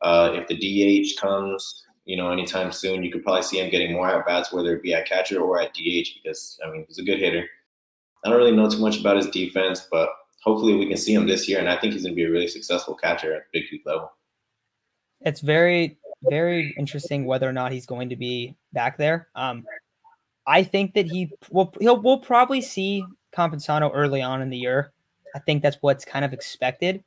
Uh, 0.01 0.32
if 0.34 0.47
the 0.47 0.56
DH 0.56 1.19
comes, 1.19 1.86
you 2.04 2.17
know, 2.17 2.32
anytime 2.32 2.71
soon, 2.71 3.04
you 3.04 3.12
could 3.12 3.23
probably 3.23 3.43
see 3.43 3.60
him 3.60 3.71
getting 3.71 3.93
more 3.93 4.10
at 4.10 4.25
bats, 4.25 4.51
whether 4.51 4.75
it 4.75 4.84
be 4.84 4.93
at 4.93 5.08
catcher 5.08 5.39
or 5.39 5.60
at 5.60 5.73
DH, 5.73 6.19
because 6.21 6.60
I 6.65 6.69
mean, 6.69 6.86
he's 6.88 6.99
a 6.99 7.04
good 7.04 7.19
hitter. 7.19 7.47
I 8.23 8.30
don't 8.30 8.38
really 8.38 8.56
know 8.56 8.69
too 8.69 8.80
much 8.80 8.99
about 8.99 9.17
his 9.17 9.28
defense, 9.28 9.88
but 9.89 10.10
hopefully 10.43 10.75
we 10.75 10.88
can 10.88 10.97
see 10.97 11.13
him 11.13 11.28
this 11.28 11.47
year, 11.47 11.60
and 11.60 11.69
I 11.69 11.80
think 11.80 11.93
he's 11.93 12.04
going 12.04 12.13
to 12.13 12.15
be 12.15 12.25
a 12.25 12.32
really 12.32 12.47
successful 12.47 12.95
catcher 12.95 13.34
at 13.34 13.43
the 13.51 13.60
big 13.60 13.71
league 13.71 13.86
level. 13.86 14.12
It's 15.21 15.41
very 15.41 15.97
very 16.23 16.73
interesting 16.78 17.25
whether 17.25 17.47
or 17.47 17.54
not 17.54 17.71
he's 17.71 17.86
going 17.86 18.10
to 18.10 18.15
be 18.15 18.56
back 18.73 18.97
there. 18.97 19.28
Um, 19.36 19.65
I 20.47 20.63
think 20.63 20.93
that 20.93 21.08
he 21.08 21.32
will 21.51 21.73
he'll 21.80 22.01
we'll 22.01 22.19
probably 22.19 22.62
see 22.62 23.04
Campusano 23.36 23.91
early 23.93 24.21
on 24.21 24.41
in 24.41 24.49
the 24.49 24.58
year. 24.58 24.91
I 25.36 25.39
think 25.39 25.62
that's 25.62 25.78
what's 25.82 26.06
kind 26.06 26.23
of 26.23 26.34
expected. 26.34 27.04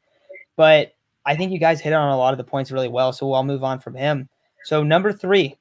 But 0.56 0.94
I 1.24 1.36
think 1.36 1.52
you 1.52 1.58
guys 1.58 1.80
hit 1.80 1.92
on 1.92 2.10
a 2.10 2.16
lot 2.16 2.34
of 2.34 2.38
the 2.38 2.44
points 2.44 2.72
really 2.72 2.88
well. 2.88 3.12
So 3.12 3.32
I'll 3.32 3.44
move 3.44 3.64
on 3.64 3.80
from 3.80 3.94
him. 3.94 4.28
So 4.64 4.82
number 4.82 5.12
three, 5.12 5.56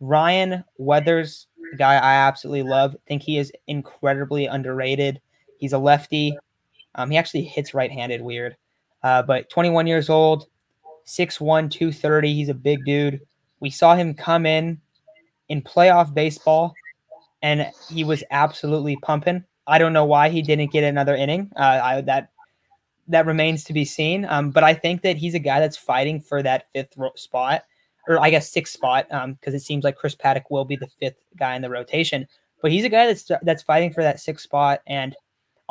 Ryan 0.00 0.64
Weathers, 0.78 1.46
the 1.70 1.76
guy 1.76 1.94
I 1.94 2.14
absolutely 2.14 2.68
love. 2.68 2.96
think 3.06 3.22
he 3.22 3.38
is 3.38 3.52
incredibly 3.66 4.46
underrated. 4.46 5.20
He's 5.58 5.72
a 5.72 5.78
lefty. 5.78 6.36
Um, 6.94 7.10
he 7.10 7.16
actually 7.16 7.44
hits 7.44 7.74
right-handed, 7.74 8.20
weird. 8.20 8.56
Uh, 9.02 9.22
but 9.22 9.48
21 9.50 9.86
years 9.86 10.10
old, 10.10 10.46
6'1, 11.06 11.70
230. 11.70 12.34
He's 12.34 12.48
a 12.48 12.54
big 12.54 12.84
dude. 12.84 13.20
We 13.60 13.70
saw 13.70 13.94
him 13.94 14.14
come 14.14 14.46
in 14.46 14.80
in 15.48 15.62
playoff 15.62 16.12
baseball, 16.12 16.74
and 17.42 17.70
he 17.90 18.04
was 18.04 18.24
absolutely 18.30 18.96
pumping. 19.02 19.44
I 19.66 19.78
don't 19.78 19.92
know 19.92 20.04
why 20.04 20.28
he 20.28 20.42
didn't 20.42 20.72
get 20.72 20.84
another 20.84 21.14
inning. 21.14 21.50
Uh, 21.56 21.80
I, 21.82 22.00
that 22.02 22.30
that 23.08 23.26
remains 23.26 23.64
to 23.64 23.72
be 23.72 23.84
seen. 23.84 24.24
Um, 24.24 24.50
but 24.50 24.64
I 24.64 24.74
think 24.74 25.02
that 25.02 25.16
he's 25.16 25.34
a 25.34 25.38
guy 25.38 25.60
that's 25.60 25.76
fighting 25.76 26.20
for 26.20 26.42
that 26.42 26.66
fifth 26.72 26.96
ro- 26.96 27.12
spot, 27.16 27.64
or 28.08 28.20
I 28.20 28.30
guess 28.30 28.50
sixth 28.50 28.72
spot, 28.72 29.06
because 29.08 29.24
um, 29.24 29.54
it 29.54 29.62
seems 29.62 29.84
like 29.84 29.96
Chris 29.96 30.14
Paddack 30.14 30.44
will 30.50 30.64
be 30.64 30.76
the 30.76 30.86
fifth 30.86 31.22
guy 31.36 31.54
in 31.54 31.62
the 31.62 31.70
rotation. 31.70 32.26
But 32.60 32.70
he's 32.70 32.84
a 32.84 32.88
guy 32.88 33.06
that's 33.06 33.30
that's 33.42 33.62
fighting 33.62 33.92
for 33.92 34.02
that 34.02 34.20
sixth 34.20 34.44
spot, 34.44 34.80
and 34.86 35.14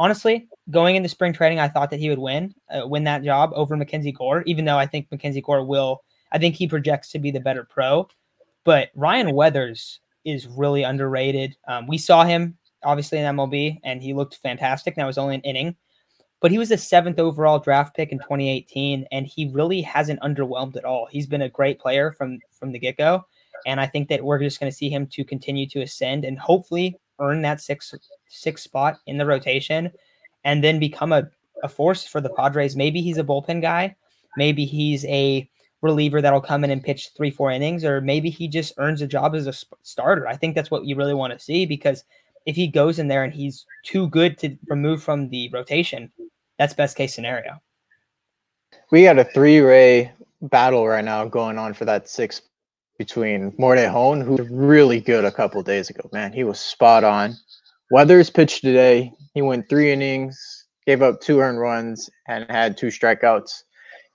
honestly, 0.02 0.48
going 0.72 0.96
into 0.96 1.08
spring 1.08 1.32
training, 1.32 1.60
I 1.60 1.68
thought 1.68 1.92
that 1.92 2.00
he 2.00 2.10
would 2.10 2.18
win, 2.18 2.56
uh, 2.72 2.88
win 2.88 3.04
that 3.04 3.24
job 3.24 3.52
over 3.54 3.78
Mackenzie 3.78 4.12
Gore, 4.12 4.42
even 4.48 4.66
though 4.66 4.80
I 4.80 4.88
think 4.88 5.08
Mackenzie 5.12 5.42
Gore 5.42 5.64
will, 5.64 6.04
I 6.32 6.40
think 6.40 6.56
he 6.56 6.68
projects 6.68 7.12
to 7.12 7.20
be 7.20 7.30
the 7.30 7.40
better 7.40 7.64
pro. 7.70 8.08
But 8.64 8.90
Ryan 8.96 9.36
Weathers 9.36 10.00
is 10.26 10.48
really 10.48 10.82
underrated. 10.82 11.56
Um, 11.68 11.86
we 11.86 12.00
saw 12.00 12.24
him 12.24 12.58
obviously 12.84 13.20
in 13.20 13.36
MLB 13.36 13.80
and 13.84 14.02
he 14.02 14.16
looked 14.16 14.38
fantastic. 14.38 14.96
That 14.96 15.06
was 15.06 15.20
only 15.20 15.36
an 15.36 15.42
inning, 15.42 15.76
but 16.40 16.50
he 16.50 16.58
was 16.58 16.70
the 16.70 16.80
seventh 16.80 17.20
overall 17.20 17.60
draft 17.60 17.96
pick 17.96 18.12
in 18.12 18.18
2018 18.18 19.06
and 19.12 19.28
he 19.28 19.52
really 19.54 19.84
hasn't 19.84 20.20
underwhelmed 20.22 20.78
at 20.78 20.86
all. 20.86 21.08
He's 21.12 21.28
been 21.28 21.44
a 21.44 21.50
great 21.50 21.80
player 21.80 22.12
from, 22.12 22.40
from 22.54 22.72
the 22.72 22.80
get 22.80 22.98
go. 22.98 23.24
And 23.68 23.80
I 23.80 23.86
think 23.86 24.10
that 24.10 24.24
we're 24.24 24.40
just 24.40 24.60
going 24.60 24.72
to 24.72 24.76
see 24.76 24.90
him 24.90 25.06
to 25.12 25.24
continue 25.24 25.68
to 25.70 25.82
ascend 25.82 26.26
and 26.26 26.40
hopefully 26.40 26.98
earn 27.20 27.44
that 27.44 27.62
sixth 27.62 27.94
sixth 28.32 28.64
spot 28.64 29.00
in 29.08 29.18
the 29.18 29.26
rotation 29.26 29.92
and 30.44 30.64
then 30.64 30.80
become 30.80 31.12
a, 31.12 31.30
a 31.64 31.70
force 31.70 32.06
for 32.06 32.22
the 32.22 32.30
Padres. 32.30 32.76
Maybe 32.76 33.02
he's 33.02 33.18
a 33.18 33.24
bullpen 33.24 33.62
guy. 33.62 33.96
Maybe 34.38 34.66
he's 34.66 35.06
a 35.06 35.48
reliever 35.82 36.22
that'll 36.22 36.42
come 36.42 36.64
in 36.64 36.72
and 36.72 36.84
pitch 36.84 37.10
three, 37.16 37.32
four 37.32 37.52
innings, 37.52 37.84
or 37.84 38.02
maybe 38.02 38.30
he 38.30 38.48
just 38.48 38.74
earns 38.78 39.02
a 39.02 39.08
job 39.08 39.36
as 39.36 39.48
a 39.48 39.54
starter. 39.82 40.28
I 40.28 40.36
think 40.36 40.56
that's 40.56 40.72
what 40.72 40.86
you 40.86 40.96
really 40.96 41.14
want 41.14 41.34
to 41.34 41.40
see 41.40 41.66
because 41.66 42.04
if 42.46 42.56
he 42.56 42.68
goes 42.68 43.00
in 43.00 43.08
there 43.08 43.24
and 43.24 43.34
he's 43.34 43.66
too 43.84 44.08
good 44.10 44.38
to 44.40 44.58
remove 44.68 45.04
from 45.04 45.30
the 45.30 45.50
rotation, 45.50 46.12
that's 46.58 46.74
best 46.74 46.96
case 46.96 47.14
scenario. 47.14 47.62
We 48.92 49.04
got 49.04 49.20
a 49.20 49.24
three 49.24 49.62
way 49.62 50.12
battle 50.42 50.88
right 50.88 51.06
now 51.06 51.26
going 51.26 51.58
on 51.58 51.74
for 51.74 51.86
that 51.86 52.10
six 52.10 52.42
between 52.98 53.52
Morejon, 53.54 54.24
who's 54.24 54.48
really 54.50 55.00
good 55.00 55.26
a 55.26 55.32
couple 55.32 55.62
days 55.64 55.90
ago. 55.90 56.08
Man, 56.14 56.32
he 56.32 56.44
was 56.44 56.60
spot 56.60 57.04
on. 57.04 57.36
Weathers 57.92 58.30
pitched 58.30 58.62
today. 58.62 59.12
He 59.34 59.42
went 59.42 59.68
three 59.68 59.92
innings, 59.92 60.66
gave 60.88 61.02
up 61.02 61.20
two 61.20 61.42
earned 61.42 61.60
runs, 61.60 62.10
and 62.26 62.50
had 62.50 62.78
two 62.78 62.88
strikeouts. 62.88 63.64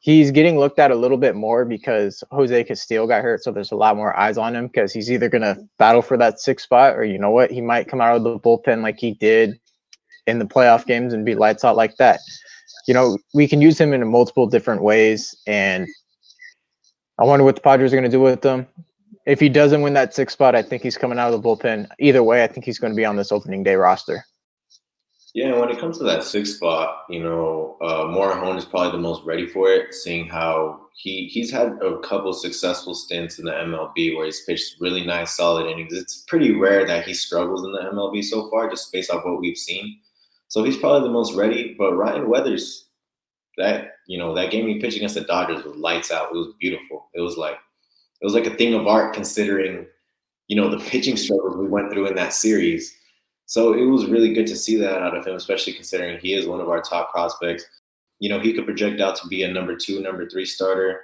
He's 0.00 0.30
getting 0.30 0.58
looked 0.58 0.78
at 0.78 0.90
a 0.90 0.94
little 0.94 1.18
bit 1.18 1.34
more 1.34 1.66
because 1.66 2.24
Jose 2.30 2.64
Castillo 2.64 3.06
got 3.06 3.22
hurt, 3.22 3.44
so 3.44 3.52
there's 3.52 3.72
a 3.72 3.76
lot 3.76 3.94
more 3.94 4.16
eyes 4.16 4.38
on 4.38 4.56
him 4.56 4.68
because 4.68 4.94
he's 4.94 5.12
either 5.12 5.28
gonna 5.28 5.58
battle 5.78 6.00
for 6.00 6.16
that 6.16 6.40
sixth 6.40 6.64
spot, 6.64 6.96
or 6.96 7.04
you 7.04 7.18
know 7.18 7.30
what, 7.30 7.50
he 7.50 7.60
might 7.60 7.86
come 7.86 8.00
out 8.00 8.16
of 8.16 8.22
the 8.24 8.38
bullpen 8.38 8.82
like 8.82 8.98
he 8.98 9.12
did 9.12 9.60
in 10.26 10.38
the 10.38 10.46
playoff 10.46 10.86
games 10.86 11.12
and 11.12 11.26
be 11.26 11.34
lights 11.34 11.62
out 11.62 11.76
like 11.76 11.96
that. 11.96 12.20
You 12.88 12.94
know, 12.94 13.18
we 13.34 13.46
can 13.46 13.60
use 13.60 13.78
him 13.78 13.92
in 13.92 14.08
multiple 14.08 14.46
different 14.46 14.84
ways, 14.84 15.36
and 15.46 15.86
I 17.18 17.24
wonder 17.24 17.44
what 17.44 17.56
the 17.56 17.60
Padres 17.60 17.92
are 17.92 17.96
going 17.96 18.10
to 18.10 18.16
do 18.16 18.22
with 18.22 18.42
him 18.42 18.66
if 19.26 19.40
he 19.40 19.48
doesn't 19.48 19.82
win 19.82 19.94
that 19.94 20.14
sixth 20.14 20.34
spot, 20.34 20.54
I 20.54 20.62
think 20.62 20.82
he's 20.82 20.96
coming 20.96 21.18
out 21.18 21.32
of 21.32 21.42
the 21.42 21.46
bullpen. 21.46 21.88
Either 21.98 22.22
way, 22.22 22.44
I 22.44 22.46
think 22.46 22.64
he's 22.64 22.78
going 22.78 22.92
to 22.92 22.96
be 22.96 23.04
on 23.04 23.16
this 23.16 23.32
opening 23.32 23.64
day 23.64 23.74
roster. 23.74 24.24
Yeah, 25.34 25.58
when 25.58 25.68
it 25.68 25.78
comes 25.78 25.98
to 25.98 26.04
that 26.04 26.24
sixth 26.24 26.56
spot, 26.56 27.04
you 27.10 27.22
know, 27.22 27.76
uh, 27.82 28.04
Morejon 28.04 28.56
is 28.56 28.64
probably 28.64 28.92
the 28.92 29.02
most 29.02 29.22
ready 29.24 29.46
for 29.46 29.70
it, 29.70 29.92
seeing 29.92 30.26
how 30.26 30.86
he 30.94 31.26
he's 31.26 31.50
had 31.50 31.72
a 31.82 31.98
couple 31.98 32.32
successful 32.32 32.94
stints 32.94 33.38
in 33.38 33.44
the 33.44 33.52
MLB 33.52 34.16
where 34.16 34.24
he's 34.24 34.44
pitched 34.44 34.80
really 34.80 35.04
nice, 35.04 35.36
solid 35.36 35.66
innings. 35.66 35.92
It's 35.92 36.24
pretty 36.26 36.52
rare 36.52 36.86
that 36.86 37.04
he 37.04 37.12
struggles 37.12 37.66
in 37.66 37.72
the 37.72 37.80
MLB 37.80 38.24
so 38.24 38.48
far, 38.48 38.70
just 38.70 38.90
based 38.92 39.10
off 39.10 39.26
what 39.26 39.40
we've 39.40 39.58
seen. 39.58 39.98
So 40.48 40.64
he's 40.64 40.78
probably 40.78 41.06
the 41.06 41.12
most 41.12 41.34
ready. 41.34 41.74
But 41.76 41.96
Ryan 41.96 42.30
Weathers, 42.30 42.88
that 43.58 43.96
you 44.06 44.16
know, 44.16 44.34
that 44.34 44.50
game 44.50 44.66
he 44.68 44.78
pitched 44.78 44.96
against 44.96 45.16
the 45.16 45.20
Dodgers 45.22 45.64
was 45.64 45.76
lights 45.76 46.10
out. 46.10 46.30
It 46.32 46.38
was 46.38 46.54
beautiful. 46.58 47.10
It 47.12 47.20
was 47.20 47.36
like 47.36 47.58
was 48.26 48.34
like 48.34 48.46
a 48.46 48.56
thing 48.56 48.74
of 48.74 48.88
art 48.88 49.14
considering, 49.14 49.86
you 50.48 50.56
know, 50.56 50.68
the 50.68 50.84
pitching 50.90 51.16
struggles 51.16 51.56
we 51.56 51.68
went 51.68 51.92
through 51.92 52.08
in 52.08 52.16
that 52.16 52.32
series. 52.32 52.92
So 53.44 53.72
it 53.72 53.84
was 53.84 54.06
really 54.06 54.34
good 54.34 54.48
to 54.48 54.56
see 54.56 54.74
that 54.78 55.00
out 55.00 55.16
of 55.16 55.24
him, 55.24 55.36
especially 55.36 55.74
considering 55.74 56.18
he 56.18 56.34
is 56.34 56.48
one 56.48 56.60
of 56.60 56.68
our 56.68 56.82
top 56.82 57.12
prospects. 57.12 57.64
You 58.18 58.28
know, 58.28 58.40
he 58.40 58.52
could 58.52 58.64
project 58.64 59.00
out 59.00 59.14
to 59.18 59.28
be 59.28 59.44
a 59.44 59.52
number 59.52 59.76
two, 59.76 60.00
number 60.00 60.28
three 60.28 60.44
starter 60.44 61.02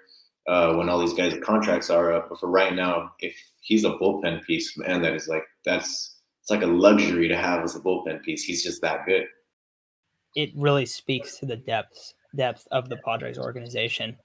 uh, 0.48 0.74
when 0.74 0.88
all 0.88 0.98
these 0.98 1.12
guys' 1.12 1.38
contracts 1.44 1.90
are 1.90 2.12
up. 2.12 2.28
But 2.28 2.40
for 2.40 2.48
right 2.48 2.74
now, 2.74 3.12
if 3.20 3.36
he's 3.60 3.84
a 3.84 3.90
bullpen 3.90 4.42
piece, 4.42 4.76
man, 4.76 5.00
that 5.02 5.14
is 5.14 5.28
like 5.28 5.44
that's 5.64 6.16
it's 6.40 6.50
like 6.50 6.62
a 6.62 6.66
luxury 6.66 7.28
to 7.28 7.36
have 7.36 7.62
as 7.62 7.76
a 7.76 7.80
bullpen 7.80 8.20
piece. 8.24 8.42
He's 8.42 8.64
just 8.64 8.82
that 8.82 9.06
good. 9.06 9.26
It 10.34 10.50
really 10.56 10.86
speaks 10.86 11.38
to 11.38 11.46
the 11.46 11.56
depth 11.56 12.14
depth 12.34 12.66
of 12.72 12.88
the 12.88 12.96
Padres 12.96 13.38
organization. 13.38 14.16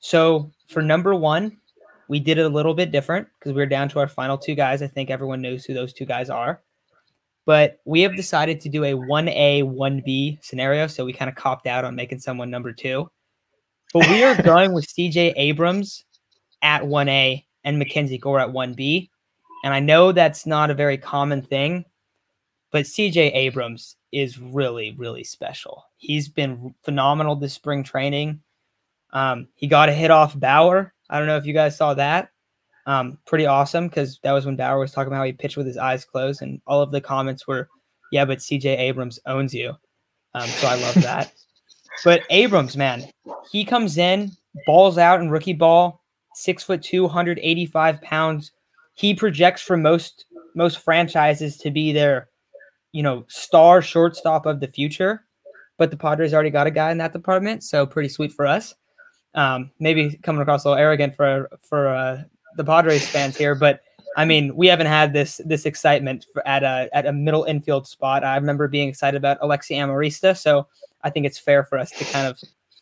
So 0.00 0.50
for 0.66 0.82
number 0.82 1.14
one, 1.14 1.58
we 2.08 2.18
did 2.18 2.38
it 2.38 2.46
a 2.46 2.48
little 2.48 2.74
bit 2.74 2.90
different 2.90 3.28
because 3.38 3.52
we 3.52 3.62
are 3.62 3.66
down 3.66 3.88
to 3.90 3.98
our 3.98 4.08
final 4.08 4.38
two 4.38 4.54
guys. 4.54 4.82
I 4.82 4.86
think 4.86 5.10
everyone 5.10 5.42
knows 5.42 5.64
who 5.64 5.74
those 5.74 5.92
two 5.92 6.06
guys 6.06 6.30
are. 6.30 6.62
But 7.44 7.80
we 7.84 8.02
have 8.02 8.16
decided 8.16 8.60
to 8.62 8.68
do 8.68 8.84
a 8.84 8.92
1A, 8.92 9.62
1B 9.62 10.44
scenario. 10.44 10.86
So 10.86 11.04
we 11.04 11.12
kind 11.12 11.30
of 11.30 11.34
copped 11.34 11.66
out 11.66 11.84
on 11.84 11.94
making 11.94 12.18
someone 12.18 12.50
number 12.50 12.72
two. 12.72 13.10
But 13.92 14.08
we 14.08 14.22
are 14.22 14.40
going 14.42 14.74
with 14.74 14.86
CJ 14.86 15.34
Abrams 15.36 16.04
at 16.62 16.82
1A 16.82 17.44
and 17.64 17.78
Mackenzie 17.78 18.18
Gore 18.18 18.40
at 18.40 18.50
1B. 18.50 19.08
And 19.64 19.74
I 19.74 19.80
know 19.80 20.12
that's 20.12 20.46
not 20.46 20.70
a 20.70 20.74
very 20.74 20.98
common 20.98 21.42
thing, 21.42 21.84
but 22.70 22.84
CJ 22.84 23.34
Abrams 23.34 23.96
is 24.12 24.38
really, 24.38 24.94
really 24.98 25.24
special. 25.24 25.84
He's 25.96 26.28
been 26.28 26.74
phenomenal 26.84 27.34
this 27.34 27.54
spring 27.54 27.82
training. 27.82 28.40
Um, 29.12 29.48
he 29.54 29.66
got 29.66 29.88
a 29.88 29.92
hit 29.92 30.10
off 30.10 30.38
Bauer 30.38 30.92
I 31.10 31.18
don't 31.18 31.26
know 31.26 31.36
if 31.36 31.46
you 31.46 31.54
guys 31.54 31.76
saw 31.76 31.94
that. 31.94 32.30
Um, 32.86 33.18
pretty 33.26 33.44
awesome 33.44 33.88
because 33.88 34.18
that 34.22 34.32
was 34.32 34.46
when 34.46 34.56
Bauer 34.56 34.78
was 34.78 34.92
talking 34.92 35.08
about 35.08 35.18
how 35.18 35.24
he 35.24 35.32
pitched 35.32 35.56
with 35.56 35.66
his 35.66 35.76
eyes 35.76 36.04
closed, 36.04 36.40
and 36.40 36.60
all 36.66 36.80
of 36.80 36.90
the 36.90 37.00
comments 37.00 37.46
were, 37.46 37.68
"Yeah, 38.10 38.24
but 38.24 38.40
C.J. 38.40 38.76
Abrams 38.78 39.18
owns 39.26 39.52
you." 39.52 39.74
Um, 40.34 40.48
so 40.48 40.68
I 40.68 40.74
love 40.76 40.94
that. 40.96 41.32
but 42.04 42.22
Abrams, 42.30 42.76
man, 42.76 43.04
he 43.50 43.64
comes 43.64 43.98
in, 43.98 44.32
balls 44.66 44.96
out 44.96 45.20
in 45.20 45.30
rookie 45.30 45.52
ball, 45.52 46.02
six 46.34 46.62
foot 46.62 46.82
two, 46.82 47.02
185 47.02 48.00
pounds. 48.00 48.52
He 48.94 49.14
projects 49.14 49.62
for 49.62 49.76
most 49.76 50.24
most 50.54 50.78
franchises 50.78 51.56
to 51.58 51.70
be 51.70 51.92
their, 51.92 52.30
you 52.92 53.02
know, 53.02 53.24
star 53.28 53.82
shortstop 53.82 54.46
of 54.46 54.60
the 54.60 54.68
future. 54.68 55.24
But 55.76 55.90
the 55.90 55.96
Padres 55.96 56.34
already 56.34 56.50
got 56.50 56.66
a 56.66 56.72
guy 56.72 56.90
in 56.90 56.98
that 56.98 57.12
department, 57.12 57.62
so 57.62 57.86
pretty 57.86 58.08
sweet 58.08 58.32
for 58.32 58.46
us. 58.46 58.74
Um, 59.34 59.70
maybe 59.78 60.18
coming 60.22 60.40
across 60.40 60.64
a 60.64 60.68
little 60.68 60.82
arrogant 60.82 61.14
for 61.14 61.48
for 61.62 61.88
uh, 61.88 62.22
the 62.56 62.64
Padres 62.64 63.06
fans 63.06 63.36
here, 63.36 63.54
but 63.54 63.82
I 64.16 64.24
mean, 64.24 64.56
we 64.56 64.66
haven't 64.66 64.86
had 64.86 65.12
this 65.12 65.40
this 65.44 65.64
excitement 65.64 66.26
at 66.44 66.62
a 66.62 66.88
at 66.92 67.06
a 67.06 67.12
middle 67.12 67.44
infield 67.44 67.86
spot. 67.86 68.24
I 68.24 68.36
remember 68.36 68.66
being 68.66 68.88
excited 68.88 69.16
about 69.16 69.40
Alexi 69.40 69.76
Amarista, 69.76 70.36
so 70.36 70.66
I 71.02 71.10
think 71.10 71.24
it's 71.26 71.38
fair 71.38 71.62
for 71.62 71.78
us 71.78 71.90
to 71.92 72.04
kind 72.06 72.26
of 72.26 72.40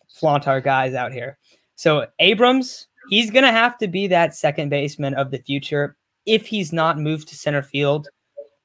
flaunt 0.09 0.49
our 0.49 0.61
guys 0.61 0.95
out 0.95 1.13
here. 1.13 1.37
So 1.75 2.07
Abrams, 2.21 2.87
he's 3.11 3.31
gonna 3.31 3.53
have 3.53 3.77
to 3.79 3.89
be 3.89 4.07
that 4.07 4.35
second 4.35 4.71
baseman 4.71 5.15
of 5.15 5.31
the 5.31 5.39
future 5.39 5.97
if 6.25 6.47
he's 6.47 6.73
not 6.73 6.99
moved 6.99 7.29
to 7.29 7.37
center 7.37 7.63
field. 7.63 8.09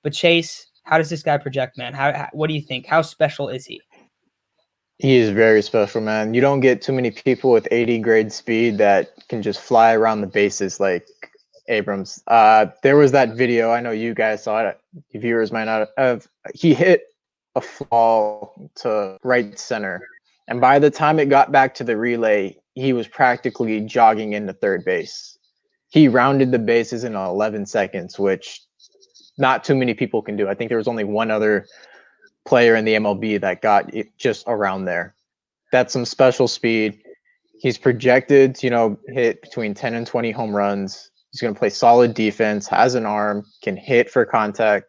But 0.04 0.13
Chase, 0.13 0.67
how 0.84 0.98
does 0.98 1.10
this 1.10 1.24
guy 1.24 1.38
project, 1.38 1.78
man? 1.78 1.94
How, 1.94 2.13
how 2.13 2.30
what 2.32 2.48
do 2.48 2.54
you 2.54 2.62
think? 2.62 2.86
How 2.86 3.02
special 3.02 3.50
is 3.50 3.65
he? 3.65 3.82
He 5.02 5.18
is 5.18 5.32
very 5.32 5.64
special, 5.64 6.00
man. 6.00 6.36
You 6.36 6.42
don't 6.42 6.60
get 6.60 6.84
too 6.84 6.94
many 6.94 7.10
people 7.10 7.50
with 7.50 7.68
80 7.72 7.98
grade 8.00 8.32
speed 8.32 8.78
that 8.78 9.10
can 9.30 9.42
just 9.42 9.60
fly 9.60 9.94
around 9.94 10.22
the 10.22 10.28
bases 10.28 10.80
like 10.80 11.08
Abrams. 11.68 12.22
Uh, 12.28 12.68
there 12.84 12.96
was 12.96 13.12
that 13.12 13.36
video. 13.36 13.72
I 13.72 13.82
know 13.82 13.90
you 13.90 14.14
guys 14.14 14.44
saw 14.44 14.62
it. 14.62 14.80
Viewers 15.12 15.52
might 15.52 15.64
not 15.64 15.90
have. 15.98 16.28
He 16.54 16.76
hit 16.76 17.06
a 17.56 17.62
fall 17.62 18.70
to 18.76 19.18
right 19.24 19.58
center, 19.58 20.08
and 20.48 20.62
by 20.62 20.78
the 20.78 20.92
time 20.92 21.18
it 21.18 21.30
got 21.30 21.52
back 21.52 21.74
to 21.76 21.84
the 21.84 21.98
relay, 21.98 22.56
he 22.76 22.94
was 22.94 23.08
practically 23.08 23.82
jogging 23.82 24.34
into 24.34 24.54
third 24.54 24.86
base. 24.86 25.36
He 25.90 26.10
rounded 26.10 26.52
the 26.52 26.60
bases 26.60 27.06
in 27.06 27.16
11 27.16 27.66
seconds, 27.66 28.20
which 28.20 28.62
not 29.40 29.64
too 29.64 29.76
many 29.76 29.96
people 29.96 30.22
can 30.22 30.36
do. 30.36 30.48
I 30.48 30.54
think 30.54 30.70
there 30.70 30.78
was 30.78 30.88
only 30.88 31.06
one 31.06 31.32
other 31.32 31.66
player 32.46 32.76
in 32.76 32.86
the 32.86 32.96
MLB 32.96 33.40
that 33.42 33.62
got 33.62 33.92
just 34.18 34.44
around 34.48 34.86
there. 34.86 35.16
That's 35.72 35.94
some 35.94 36.06
special 36.06 36.48
speed. 36.48 37.02
He's 37.60 37.78
projected 37.78 38.56
to, 38.56 38.68
you 38.68 38.72
know, 38.72 39.00
hit 39.08 39.42
between 39.42 39.74
10 39.74 39.94
and 39.94 40.06
20 40.08 40.32
home 40.32 40.56
runs. 40.56 41.12
He's 41.32 41.42
going 41.42 41.54
to 41.54 41.60
play 41.60 41.70
solid 41.70 42.14
defense, 42.14 42.68
has 42.68 42.96
an 42.96 43.06
arm, 43.06 43.46
can 43.64 43.78
hit 43.78 44.10
for 44.10 44.26
contact. 44.26 44.88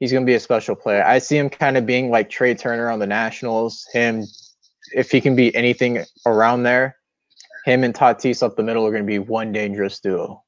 He's 0.00 0.12
going 0.12 0.24
to 0.24 0.30
be 0.30 0.34
a 0.34 0.40
special 0.40 0.74
player. 0.74 1.04
I 1.04 1.18
see 1.18 1.38
him 1.38 1.48
kind 1.48 1.76
of 1.76 1.86
being 1.86 2.10
like 2.10 2.28
Trea 2.28 2.54
Turner 2.54 2.90
on 2.90 2.98
the 2.98 3.06
Nationals. 3.06 3.86
Him, 3.92 4.24
if 4.92 5.10
he 5.10 5.20
can 5.20 5.34
be 5.36 5.54
anything 5.54 6.04
around 6.26 6.64
there, 6.64 6.96
him 7.64 7.84
and 7.84 7.94
Tatis 7.94 8.42
up 8.42 8.56
the 8.56 8.62
middle 8.62 8.86
are 8.86 8.90
going 8.90 9.04
to 9.04 9.06
be 9.06 9.20
one 9.20 9.52
dangerous 9.52 10.00
duo. 10.00 10.42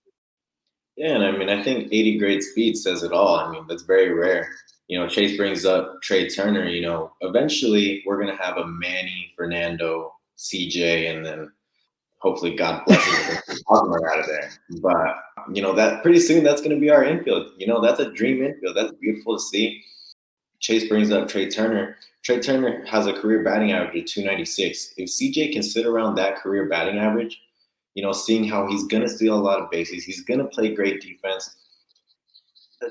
Yeah, 0.97 1.15
and 1.15 1.25
I 1.25 1.31
mean, 1.31 1.49
I 1.49 1.63
think 1.63 1.89
80 1.93 2.19
grade 2.19 2.43
speed 2.43 2.77
says 2.77 3.03
it 3.03 3.13
all. 3.13 3.37
I 3.37 3.51
mean, 3.51 3.67
that's 3.69 3.85
very 3.85 4.13
rare 4.13 4.49
you 4.89 4.99
know, 4.99 5.09
Chase 5.09 5.37
brings 5.37 5.65
up 5.65 6.01
Trea 6.03 6.31
Turner. 6.31 6.69
You 6.69 6.83
know, 6.83 7.13
eventually 7.21 8.03
we're 8.07 8.21
gonna 8.21 8.37
have 8.37 8.57
a 8.57 8.67
Manny, 8.67 9.33
Fernando, 9.37 10.15
CJ, 10.39 11.15
and 11.15 11.25
then 11.25 11.53
hopefully 12.19 12.55
God 12.55 12.85
bless 12.87 13.05
him 13.05 13.37
out 13.71 14.21
of 14.21 14.27
there. 14.27 14.51
But 14.81 15.17
you 15.53 15.63
know 15.63 15.75
that 15.75 16.03
pretty 16.03 16.21
soon 16.21 16.45
that's 16.45 16.63
gonna 16.63 16.79
be 16.79 16.91
our 16.91 17.05
infield. 17.05 17.51
You 17.57 17.67
know, 17.67 17.81
that's 17.81 18.01
a 18.01 18.13
dream 18.13 18.43
infield. 18.45 18.77
That's 18.77 18.93
beautiful 19.01 19.37
to 19.37 19.43
see. 19.43 19.83
Chase 20.61 20.89
brings 20.89 21.11
up 21.11 21.29
Trea 21.29 21.51
Turner. 21.51 21.97
Trea 22.23 22.41
Turner 22.41 22.85
has 22.87 23.07
a 23.07 23.13
career 23.13 23.45
batting 23.45 23.73
average 23.73 24.03
of 24.03 24.07
296. 24.07 24.95
If 24.97 25.09
CJ 25.09 25.53
can 25.53 25.63
sit 25.63 25.87
around 25.87 26.15
that 26.15 26.37
career 26.37 26.69
batting 26.69 26.99
average, 26.99 27.41
you 27.95 28.03
know, 28.03 28.13
seeing 28.13 28.45
how 28.45 28.67
he's 28.67 28.85
gonna 28.85 29.09
steal 29.09 29.35
a 29.35 29.41
lot 29.41 29.61
of 29.61 29.71
bases, 29.71 30.05
he's 30.05 30.23
gonna 30.23 30.47
play 30.47 30.75
great 30.75 31.01
defense 31.01 31.57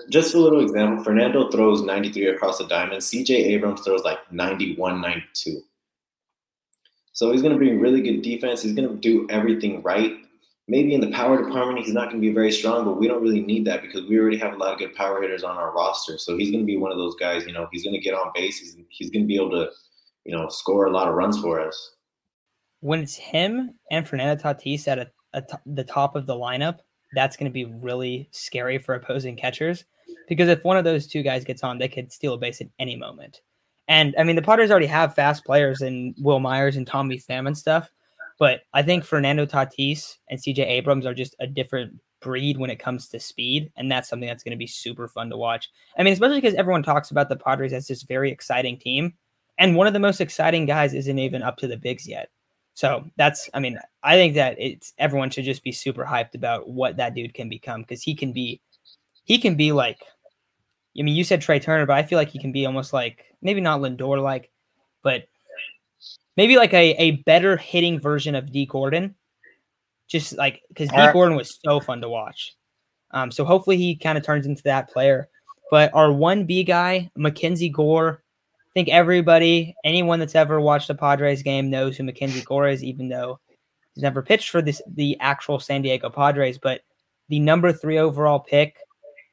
just 0.10 0.34
a 0.34 0.40
little 0.40 0.62
example 0.62 1.04
Fernando 1.04 1.50
throws 1.50 1.82
93 1.82 2.28
across 2.28 2.58
the 2.58 2.68
diamond, 2.68 3.02
CJ 3.02 3.30
Abrams 3.30 3.82
throws 3.82 4.04
like 4.04 4.20
91, 4.32 5.02
92. 5.02 5.62
So 7.14 7.32
he's 7.32 7.42
going 7.42 7.54
to 7.54 7.58
bring 7.58 7.80
really 7.80 8.02
good 8.02 8.22
defense. 8.22 8.62
He's 8.62 8.74
going 8.74 8.90
to 8.90 8.96
do 8.96 9.26
everything 9.30 9.82
right. 9.82 10.14
Maybe 10.68 10.94
in 10.94 11.02
the 11.02 11.12
power 11.12 11.42
department, 11.42 11.86
he's 11.86 11.94
not 11.94 12.10
going 12.10 12.22
to 12.22 12.28
be 12.28 12.34
very 12.34 12.52
strong, 12.52 12.84
but 12.84 13.00
we 13.00 13.08
don't 13.08 13.22
really 13.22 13.42
need 13.42 13.66
that 13.66 13.82
because 13.82 14.06
we 14.10 14.20
already 14.20 14.38
have 14.38 14.54
a 14.54 14.58
lot 14.58 14.74
of 14.74 14.80
good 14.80 14.96
power 14.96 15.22
hitters 15.22 15.44
on 15.44 15.56
our 15.56 15.74
roster. 15.74 16.18
So 16.18 16.36
he's 16.36 16.52
going 16.52 16.64
to 16.64 16.66
be 16.66 16.76
one 16.76 16.92
of 16.92 16.98
those 16.98 17.16
guys, 17.16 17.46
you 17.46 17.54
know, 17.54 17.68
he's 17.72 17.84
going 17.84 17.94
to 17.94 18.02
get 18.02 18.14
on 18.14 18.32
base. 18.34 18.60
He's, 18.60 18.76
he's 18.90 19.10
going 19.12 19.24
to 19.24 19.28
be 19.28 19.38
able 19.38 19.52
to, 19.52 19.70
you 20.26 20.36
know, 20.36 20.50
score 20.50 20.88
a 20.88 20.92
lot 20.92 21.08
of 21.08 21.14
runs 21.14 21.40
for 21.40 21.62
us. 21.62 21.92
When 22.82 23.00
it's 23.00 23.16
him 23.16 23.76
and 23.92 24.06
Fernando 24.06 24.42
Tatis 24.42 24.88
at 24.88 25.00
a, 25.00 25.12
a 25.34 25.42
t- 25.42 25.56
the 25.66 25.84
top 25.84 26.16
of 26.16 26.26
the 26.26 26.36
lineup, 26.36 26.80
that's 27.16 27.38
going 27.38 27.50
to 27.50 27.54
be 27.54 27.66
really 27.66 28.28
scary 28.32 28.78
for 28.78 28.94
opposing 28.94 29.36
catchers 29.36 29.86
because 30.28 30.50
if 30.50 30.64
one 30.64 30.78
of 30.78 30.84
those 30.84 31.08
two 31.08 31.24
guys 31.24 31.44
gets 31.44 31.64
on, 31.64 31.78
they 31.78 31.88
could 31.88 32.12
steal 32.12 32.34
a 32.34 32.38
base 32.38 32.62
at 32.62 32.68
any 32.80 32.96
moment. 32.96 33.42
And 33.88 34.16
I 34.18 34.24
mean, 34.24 34.36
the 34.36 34.42
Padres 34.42 34.72
already 34.72 34.88
have 34.88 35.16
fast 35.16 35.46
players 35.46 35.82
in 35.82 36.16
Wil 36.20 36.40
Myers 36.40 36.76
and 36.76 36.88
Tommy 36.88 37.18
Pham 37.18 37.48
and 37.48 37.58
stuff, 37.58 37.92
but 38.40 38.62
I 38.74 38.82
think 38.82 39.04
Fernando 39.04 39.46
Tatis 39.46 40.18
and 40.30 40.40
CJ 40.40 40.60
Abrams 40.60 41.06
are 41.06 41.14
just 41.14 41.36
a 41.40 41.48
different 41.48 42.00
breed 42.22 42.58
when 42.58 42.72
it 42.72 42.80
comes 42.80 43.08
to 43.10 43.20
speed, 43.20 43.72
and 43.78 43.92
that's 43.92 44.10
something 44.10 44.28
that's 44.28 44.44
going 44.44 44.52
to 44.52 44.58
be 44.58 44.68
super 44.68 45.08
fun 45.08 45.30
to 45.30 45.38
watch. 45.38 45.70
I 45.98 46.04
mean, 46.04 46.14
especially 46.14 46.42
because 46.42 46.56
everyone 46.56 46.82
talks 46.82 47.12
about 47.12 47.30
the 47.30 47.36
Padres 47.36 47.74
as 47.74 47.88
this 47.88 48.04
very 48.04 48.32
exciting 48.32 48.80
team, 48.80 49.14
and 49.60 49.76
one 49.76 49.88
of 49.88 49.94
the 49.94 50.00
most 50.00 50.20
exciting 50.20 50.66
guys 50.66 50.94
isn't 50.94 51.20
even 51.20 51.44
up 51.44 51.58
to 51.58 51.68
the 51.68 51.78
bigs 51.78 52.08
yet. 52.08 52.30
So 52.76 53.10
that's, 53.16 53.50
I 53.54 53.60
mean, 53.60 53.80
I 54.04 54.16
think 54.16 54.36
that 54.36 54.58
it's 54.60 54.94
everyone 54.98 55.30
should 55.30 55.46
just 55.46 55.64
be 55.64 55.72
super 55.72 56.04
hyped 56.04 56.36
about 56.36 56.70
what 56.70 56.98
that 56.98 57.16
dude 57.16 57.34
can 57.34 57.50
become 57.50 57.82
because 57.82 58.04
he 58.04 58.14
can 58.14 58.34
be, 58.34 58.62
he 59.24 59.40
can 59.40 59.56
be 59.56 59.72
like, 59.72 59.98
I 61.00 61.02
mean, 61.02 61.16
you 61.16 61.24
said 61.24 61.42
Trea 61.42 61.60
Turner, 61.60 61.86
but 61.86 61.98
I 61.98 62.04
feel 62.04 62.18
like 62.18 62.30
he 62.30 62.40
can 62.40 62.52
be 62.52 62.66
almost 62.66 62.94
like 62.94 63.26
maybe 63.42 63.62
not 63.62 63.80
Lindor 63.80 64.22
like, 64.22 64.52
but 65.04 65.24
maybe 66.36 66.58
like 66.58 66.74
a, 66.74 66.92
a 66.98 67.12
better 67.12 67.56
hitting 67.58 68.00
version 68.00 68.36
of 68.36 68.52
Dee 68.52 68.66
Gordon. 68.66 69.16
Just 70.08 70.38
like 70.38 70.62
because 70.68 70.90
Dee 70.90 71.12
Gordon 71.14 71.36
was 71.36 71.60
so 71.66 71.80
fun 71.80 72.02
to 72.02 72.10
watch. 72.10 72.56
Um, 73.12 73.32
so 73.32 73.44
hopefully 73.46 73.78
he 73.78 73.96
kind 73.96 74.18
of 74.18 74.24
turns 74.24 74.46
into 74.46 74.64
that 74.64 74.90
player. 74.90 75.30
But 75.72 75.92
our 75.94 76.12
one 76.12 76.46
B 76.46 76.64
guy, 76.64 77.10
Mackenzie 77.16 77.70
Gore, 77.70 78.22
think 78.76 78.90
everybody, 78.90 79.74
anyone 79.86 80.20
that's 80.20 80.36
ever 80.36 80.60
watched 80.60 80.90
a 80.90 80.96
Padres 80.96 81.42
game 81.42 81.70
knows 81.70 81.96
who 81.96 82.04
Mackenzie 82.04 82.42
Gore 82.42 82.68
is, 82.68 82.84
even 82.84 83.08
though 83.08 83.40
he's 83.94 84.04
never 84.04 84.22
pitched 84.22 84.50
for 84.50 84.62
this 84.62 84.82
the 84.86 85.18
actual 85.22 85.60
San 85.60 85.82
Diego 85.82 86.10
Padres. 86.10 86.58
But 86.58 86.82
the 87.30 87.40
number 87.40 87.72
three 87.72 87.98
overall 87.98 88.40
pick, 88.40 88.76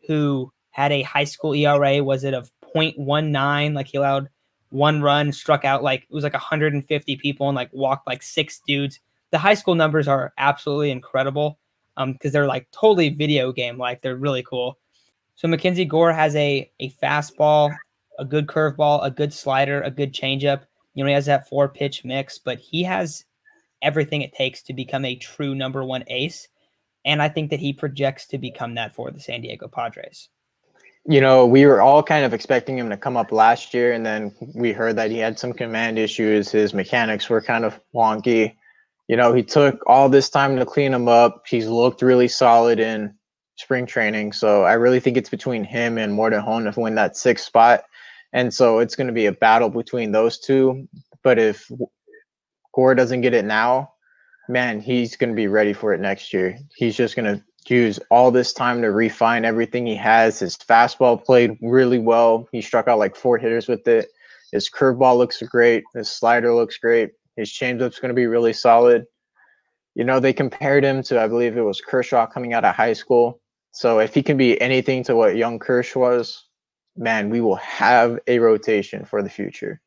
who 0.06 0.50
had 0.70 0.92
a 0.92 1.02
high 1.02 1.24
school 1.24 1.54
ERA, 1.54 2.02
was 2.02 2.22
it 2.22 2.34
of 2.34 2.50
0.19? 2.74 3.74
Like 3.74 3.88
he 3.88 3.98
allowed 3.98 4.28
one 4.70 5.02
run, 5.02 5.32
struck 5.32 5.64
out 5.64 5.82
like 5.82 6.04
it 6.04 6.14
was 6.14 6.24
like 6.24 6.32
150 6.32 7.16
people 7.16 7.48
and 7.48 7.56
like 7.56 7.70
walked 7.72 8.06
like 8.06 8.22
six 8.22 8.60
dudes. 8.64 9.00
The 9.32 9.38
high 9.38 9.54
school 9.54 9.74
numbers 9.74 10.06
are 10.06 10.32
absolutely 10.38 10.92
incredible 10.92 11.58
um 11.98 12.12
because 12.12 12.32
they're 12.32 12.46
like 12.46 12.66
totally 12.70 13.10
video 13.10 13.52
game 13.52 13.76
like 13.76 14.02
they're 14.02 14.16
really 14.16 14.44
cool. 14.44 14.78
So 15.34 15.48
Mackenzie 15.48 15.84
Gore 15.84 16.12
has 16.12 16.36
a 16.36 16.70
a 16.78 16.90
fastball 16.90 17.74
a 18.18 18.24
good 18.24 18.46
curveball, 18.46 19.04
a 19.04 19.10
good 19.10 19.32
slider, 19.32 19.80
a 19.82 19.90
good 19.90 20.12
changeup. 20.12 20.62
You 20.94 21.04
know, 21.04 21.08
he 21.08 21.14
has 21.14 21.26
that 21.26 21.48
four 21.48 21.68
pitch 21.68 22.04
mix, 22.04 22.38
but 22.38 22.58
he 22.58 22.82
has 22.82 23.24
everything 23.80 24.22
it 24.22 24.32
takes 24.32 24.62
to 24.62 24.72
become 24.72 25.04
a 25.04 25.16
true 25.16 25.54
number 25.54 25.84
one 25.84 26.04
ace. 26.08 26.48
And 27.04 27.20
I 27.20 27.28
think 27.28 27.50
that 27.50 27.60
he 27.60 27.72
projects 27.72 28.26
to 28.28 28.38
become 28.38 28.74
that 28.74 28.94
for 28.94 29.10
the 29.10 29.20
San 29.20 29.40
Diego 29.40 29.68
Padres. 29.68 30.28
You 31.04 31.20
know, 31.20 31.44
we 31.44 31.66
were 31.66 31.82
all 31.82 32.02
kind 32.02 32.24
of 32.24 32.32
expecting 32.32 32.78
him 32.78 32.88
to 32.90 32.96
come 32.96 33.16
up 33.16 33.32
last 33.32 33.74
year, 33.74 33.92
and 33.92 34.06
then 34.06 34.32
we 34.54 34.72
heard 34.72 34.94
that 34.96 35.10
he 35.10 35.18
had 35.18 35.36
some 35.36 35.52
command 35.52 35.98
issues. 35.98 36.50
His 36.50 36.72
mechanics 36.72 37.28
were 37.28 37.40
kind 37.40 37.64
of 37.64 37.80
wonky. 37.92 38.54
You 39.08 39.16
know, 39.16 39.34
he 39.34 39.42
took 39.42 39.82
all 39.88 40.08
this 40.08 40.30
time 40.30 40.56
to 40.56 40.64
clean 40.64 40.94
him 40.94 41.08
up. 41.08 41.42
He's 41.48 41.66
looked 41.66 42.02
really 42.02 42.28
solid 42.28 42.78
in 42.78 43.12
spring 43.56 43.84
training. 43.84 44.32
So 44.32 44.62
I 44.62 44.74
really 44.74 45.00
think 45.00 45.16
it's 45.16 45.28
between 45.28 45.64
him 45.64 45.98
and 45.98 46.12
Morejon 46.12 46.72
to 46.72 46.80
win 46.80 46.94
that 46.94 47.16
sixth 47.16 47.46
spot. 47.46 47.84
And 48.32 48.52
so 48.52 48.78
it's 48.78 48.96
going 48.96 49.08
to 49.08 49.12
be 49.12 49.26
a 49.26 49.32
battle 49.32 49.68
between 49.68 50.12
those 50.12 50.38
two. 50.38 50.88
But 51.22 51.38
if 51.38 51.70
Gore 52.74 52.94
doesn't 52.94 53.20
get 53.20 53.34
it 53.34 53.44
now, 53.44 53.92
man, 54.48 54.80
he's 54.80 55.16
going 55.16 55.30
to 55.30 55.36
be 55.36 55.46
ready 55.46 55.72
for 55.72 55.92
it 55.92 56.00
next 56.00 56.32
year. 56.32 56.58
He's 56.74 56.96
just 56.96 57.14
going 57.14 57.36
to 57.36 57.44
use 57.72 58.00
all 58.10 58.30
this 58.30 58.52
time 58.52 58.82
to 58.82 58.90
refine 58.90 59.44
everything 59.44 59.86
he 59.86 59.96
has. 59.96 60.38
His 60.38 60.56
fastball 60.56 61.22
played 61.22 61.58
really 61.62 61.98
well. 61.98 62.48
He 62.52 62.62
struck 62.62 62.88
out 62.88 62.98
like 62.98 63.16
four 63.16 63.38
hitters 63.38 63.68
with 63.68 63.86
it. 63.86 64.08
His 64.50 64.68
curveball 64.68 65.16
looks 65.16 65.40
great. 65.42 65.84
His 65.94 66.10
slider 66.10 66.54
looks 66.54 66.78
great. 66.78 67.12
His 67.36 67.50
changeup's 67.50 67.98
going 67.98 68.10
to 68.10 68.14
be 68.14 68.26
really 68.26 68.52
solid. 68.52 69.06
You 69.94 70.04
know, 70.04 70.20
they 70.20 70.32
compared 70.32 70.84
him 70.84 71.02
to, 71.04 71.20
I 71.20 71.28
believe 71.28 71.56
it 71.56 71.62
was 71.62 71.80
Kershaw 71.80 72.26
coming 72.26 72.52
out 72.52 72.64
of 72.64 72.74
high 72.74 72.94
school. 72.94 73.40
So 73.72 74.00
if 74.00 74.14
he 74.14 74.22
can 74.22 74.36
be 74.36 74.60
anything 74.60 75.04
to 75.04 75.16
what 75.16 75.36
young 75.36 75.58
Kersh 75.58 75.96
was, 75.96 76.44
man, 76.96 77.30
we 77.30 77.40
will 77.40 77.56
have 77.56 78.18
a 78.26 78.38
rotation 78.38 79.04
for 79.04 79.22
the 79.22 79.30
future. 79.30 79.80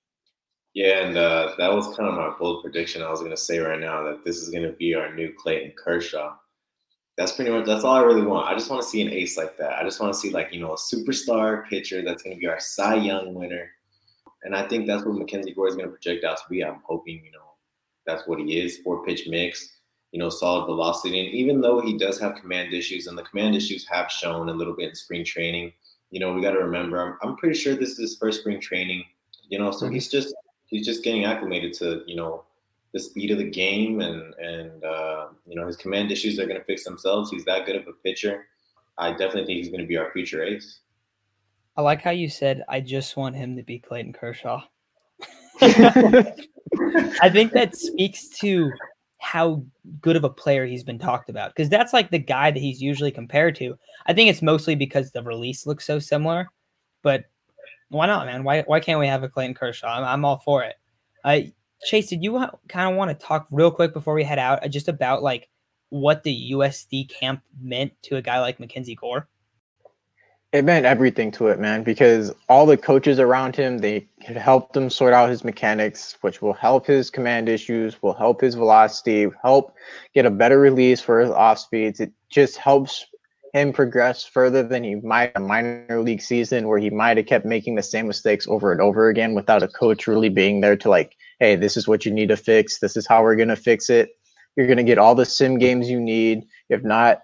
Yeah, 0.76 1.06
and 1.06 1.18
uh, 1.18 1.56
that 1.58 1.74
was 1.74 1.96
kind 1.96 2.10
of 2.10 2.16
my 2.16 2.34
bold 2.38 2.62
prediction. 2.62 3.02
I 3.02 3.10
was 3.10 3.20
going 3.20 3.32
to 3.32 3.38
say 3.38 3.60
right 3.60 3.80
now 3.80 4.04
that 4.04 4.26
this 4.26 4.38
is 4.38 4.50
going 4.50 4.64
to 4.64 4.74
be 4.74 4.94
our 4.94 5.14
new 5.16 5.34
Clayton 5.34 5.74
Kershaw. 5.78 6.36
that's 7.18 7.32
pretty 7.32 7.50
much 7.50 7.66
that's 7.66 7.86
all 7.86 7.96
I 7.96 8.02
really 8.02 8.24
want. 8.24 8.50
I 8.50 8.56
just 8.56 8.70
want 8.70 8.82
to 8.82 8.88
see 8.88 9.02
an 9.02 9.10
ace 9.10 9.38
like 9.38 9.58
that. 9.58 9.80
I 9.80 9.84
just 9.84 10.02
want 10.02 10.14
to 10.14 10.20
see 10.20 10.32
like 10.32 10.50
you 10.52 10.60
know 10.60 10.74
a 10.74 10.78
superstar 10.78 11.66
pitcher 11.70 12.02
that's 12.02 12.24
going 12.24 12.36
to 12.36 12.40
be 12.40 12.48
our 12.48 12.60
Cy 12.60 12.96
Young 12.96 13.34
winner, 13.34 13.70
and 14.44 14.54
I 14.54 14.68
think 14.68 14.86
that's 14.86 15.06
what 15.06 15.16
Mackenzie 15.16 15.54
Gore 15.54 15.70
is 15.70 15.76
going 15.76 15.88
to 15.88 15.94
project 15.94 16.26
out 16.26 16.38
to 16.38 16.44
be. 16.50 16.62
I'm 16.62 16.82
hoping 16.84 17.22
you 17.24 17.32
know 17.32 17.54
that's 18.06 18.28
what 18.28 18.40
he 18.40 18.60
is. 18.60 18.80
Four 18.80 19.06
pitch 19.06 19.28
mix, 19.30 19.78
you 20.12 20.20
know, 20.20 20.30
solid 20.30 20.66
velocity, 20.66 21.26
and 21.26 21.34
even 21.34 21.62
though 21.62 21.80
he 21.80 21.98
does 21.98 22.20
have 22.20 22.36
command 22.36 22.74
issues, 22.74 23.08
and 23.08 23.18
the 23.18 23.24
command 23.24 23.56
issues 23.56 23.88
have 23.88 24.12
shown 24.12 24.50
a 24.50 24.54
little 24.54 24.76
bit 24.76 24.90
in 24.90 24.96
spring 24.96 25.24
training, 25.24 25.72
you 26.12 26.20
know, 26.20 26.34
we 26.34 26.42
got 26.42 26.52
to 26.52 26.60
remember. 26.60 27.02
I'm, 27.02 27.18
I'm 27.22 27.36
pretty 27.38 27.58
sure 27.58 27.76
this 27.76 27.92
is 27.92 27.98
his 27.98 28.18
first 28.18 28.42
spring 28.42 28.60
training. 28.60 29.04
You 29.50 29.60
know, 29.60 29.72
so 29.72 29.86
mm-hmm. 29.86 29.96
he's 29.96 30.10
just 30.10 30.34
he's 30.68 30.86
just 30.86 31.04
getting 31.04 31.26
acclimated 31.26 31.74
to 31.74 32.04
you 32.08 32.16
know 32.16 32.44
the 32.94 33.00
speed 33.00 33.32
of 33.32 33.38
the 33.38 33.50
game 33.50 34.02
and 34.02 34.34
and 34.36 34.84
uh, 34.84 35.28
you 35.46 35.56
know 35.56 35.68
his 35.68 35.78
command 35.78 36.12
issues 36.12 36.40
are 36.40 36.46
going 36.46 36.60
to 36.60 36.66
fix 36.66 36.84
themselves. 36.84 37.30
He's 37.30 37.46
that 37.46 37.66
good 37.66 37.76
of 37.76 37.88
a 37.88 37.94
pitcher. 37.94 38.48
I 38.98 39.12
definitely 39.12 39.46
think 39.46 39.58
he's 39.58 39.70
going 39.70 39.82
to 39.82 39.88
be 39.88 39.98
our 39.98 40.12
future 40.12 40.44
ace. 40.44 40.80
I 41.78 41.82
like 41.82 42.02
how 42.02 42.12
you 42.12 42.30
said, 42.30 42.64
"I 42.70 42.80
just 42.80 43.18
want 43.18 43.36
him 43.36 43.56
to 43.58 43.64
be 43.64 43.80
Clayton 43.80 44.14
Kershaw." 44.14 44.62
I 45.62 47.30
think 47.32 47.52
that 47.54 47.76
speaks 47.76 48.30
to 48.40 48.72
how 49.26 49.64
good 50.02 50.16
of 50.16 50.24
a 50.24 50.30
player 50.30 50.68
he's 50.68 50.84
been 50.84 51.00
talked 51.00 51.32
about 51.32 51.50
because 51.50 51.68
that's 51.68 51.94
like 51.94 52.12
the 52.12 52.20
guy 52.20 52.52
that 52.52 52.60
he's 52.60 52.80
usually 52.80 53.12
compared 53.12 53.56
to. 53.56 53.76
I 54.06 54.14
think 54.14 54.30
it's 54.30 54.44
mostly 54.44 54.76
because 54.76 55.10
the 55.10 55.24
release 55.24 55.66
looks 55.66 55.84
so 55.84 55.98
similar, 55.98 56.48
but 57.02 57.26
why 57.90 58.06
not, 58.06 58.28
man? 58.28 58.44
Why 58.44 58.62
why 58.68 58.80
can't 58.80 59.00
we 59.00 59.08
have 59.08 59.24
a 59.24 59.30
Clayton 59.30 59.56
Kershaw? 59.56 59.88
I'm, 59.88 60.04
I'm 60.04 60.26
all 60.26 60.38
for 60.46 60.64
it. 60.64 60.76
I 61.24 61.54
Chase, 61.84 62.08
did 62.08 62.24
you 62.24 62.34
kind 62.70 62.92
of 62.92 62.96
want 62.96 63.10
to 63.20 63.26
talk 63.26 63.48
real 63.50 63.72
quick 63.72 63.94
before 63.94 64.14
we 64.14 64.24
head 64.24 64.38
out 64.38 64.64
uh, 64.64 64.68
just 64.68 64.88
about 64.88 65.24
like 65.24 65.50
what 65.90 66.22
the 66.22 66.52
USD 66.52 67.10
camp 67.10 67.42
meant 67.60 67.94
to 68.04 68.18
a 68.18 68.22
guy 68.22 68.40
like 68.40 68.60
MacKenzie 68.60 68.96
Gore? 68.96 69.28
It 70.56 70.64
meant 70.64 70.86
everything 70.86 71.32
to 71.32 71.48
it, 71.48 71.60
man, 71.60 71.84
because 71.84 72.34
all 72.48 72.66
the 72.66 72.78
coaches 72.78 73.20
around 73.20 73.58
him, 73.58 73.80
they 73.80 74.08
could 74.26 74.38
help 74.38 74.74
him 74.78 74.90
sort 74.90 75.12
out 75.12 75.30
his 75.30 75.44
mechanics, 75.44 76.18
which 76.22 76.42
will 76.42 76.54
help 76.54 76.88
his 76.88 77.10
command 77.10 77.50
issues, 77.50 78.02
will 78.02 78.14
help 78.14 78.40
his 78.40 78.56
velocity, 78.56 79.28
help 79.42 79.76
get 80.14 80.26
a 80.26 80.30
better 80.30 80.58
release 80.58 81.02
for 81.02 81.20
his 81.20 81.30
off 81.30 81.60
speeds. 81.60 82.00
It 82.00 82.14
just 82.30 82.56
helps 82.56 83.06
him 83.54 83.74
progress 83.74 84.24
further 84.24 84.64
than 84.64 84.86
he 84.86 84.96
might 84.96 85.34
a 85.36 85.42
minor 85.42 86.02
league 86.02 86.22
season 86.22 86.70
where 86.70 86.80
he 86.80 86.90
might 86.90 87.18
have 87.18 87.26
kept 87.26 87.46
making 87.46 87.76
the 87.76 87.84
same 87.84 88.08
mistakes 88.08 88.48
over 88.48 88.72
and 88.72 88.80
over 88.80 89.10
again 89.10 89.34
without 89.36 89.62
a 89.62 89.68
coach 89.68 90.08
really 90.08 90.30
being 90.30 90.62
there 90.62 90.78
to 90.78 90.90
like 90.90 91.18
hey, 91.42 91.58
this 91.58 91.76
is 91.76 91.86
what 91.86 92.06
you 92.06 92.14
need 92.14 92.30
to 92.30 92.38
fix. 92.38 92.80
This 92.80 92.96
is 92.96 93.06
how 93.06 93.22
we're 93.22 93.36
to 93.50 93.58
fix 93.58 93.90
it. 93.90 94.12
You're 94.56 94.74
to 94.74 94.84
get 94.84 94.98
all 94.98 95.16
the 95.16 95.26
sim 95.26 95.58
games 95.58 95.90
you 95.90 96.00
need. 96.00 96.46
If 96.70 96.82
not, 96.82 97.24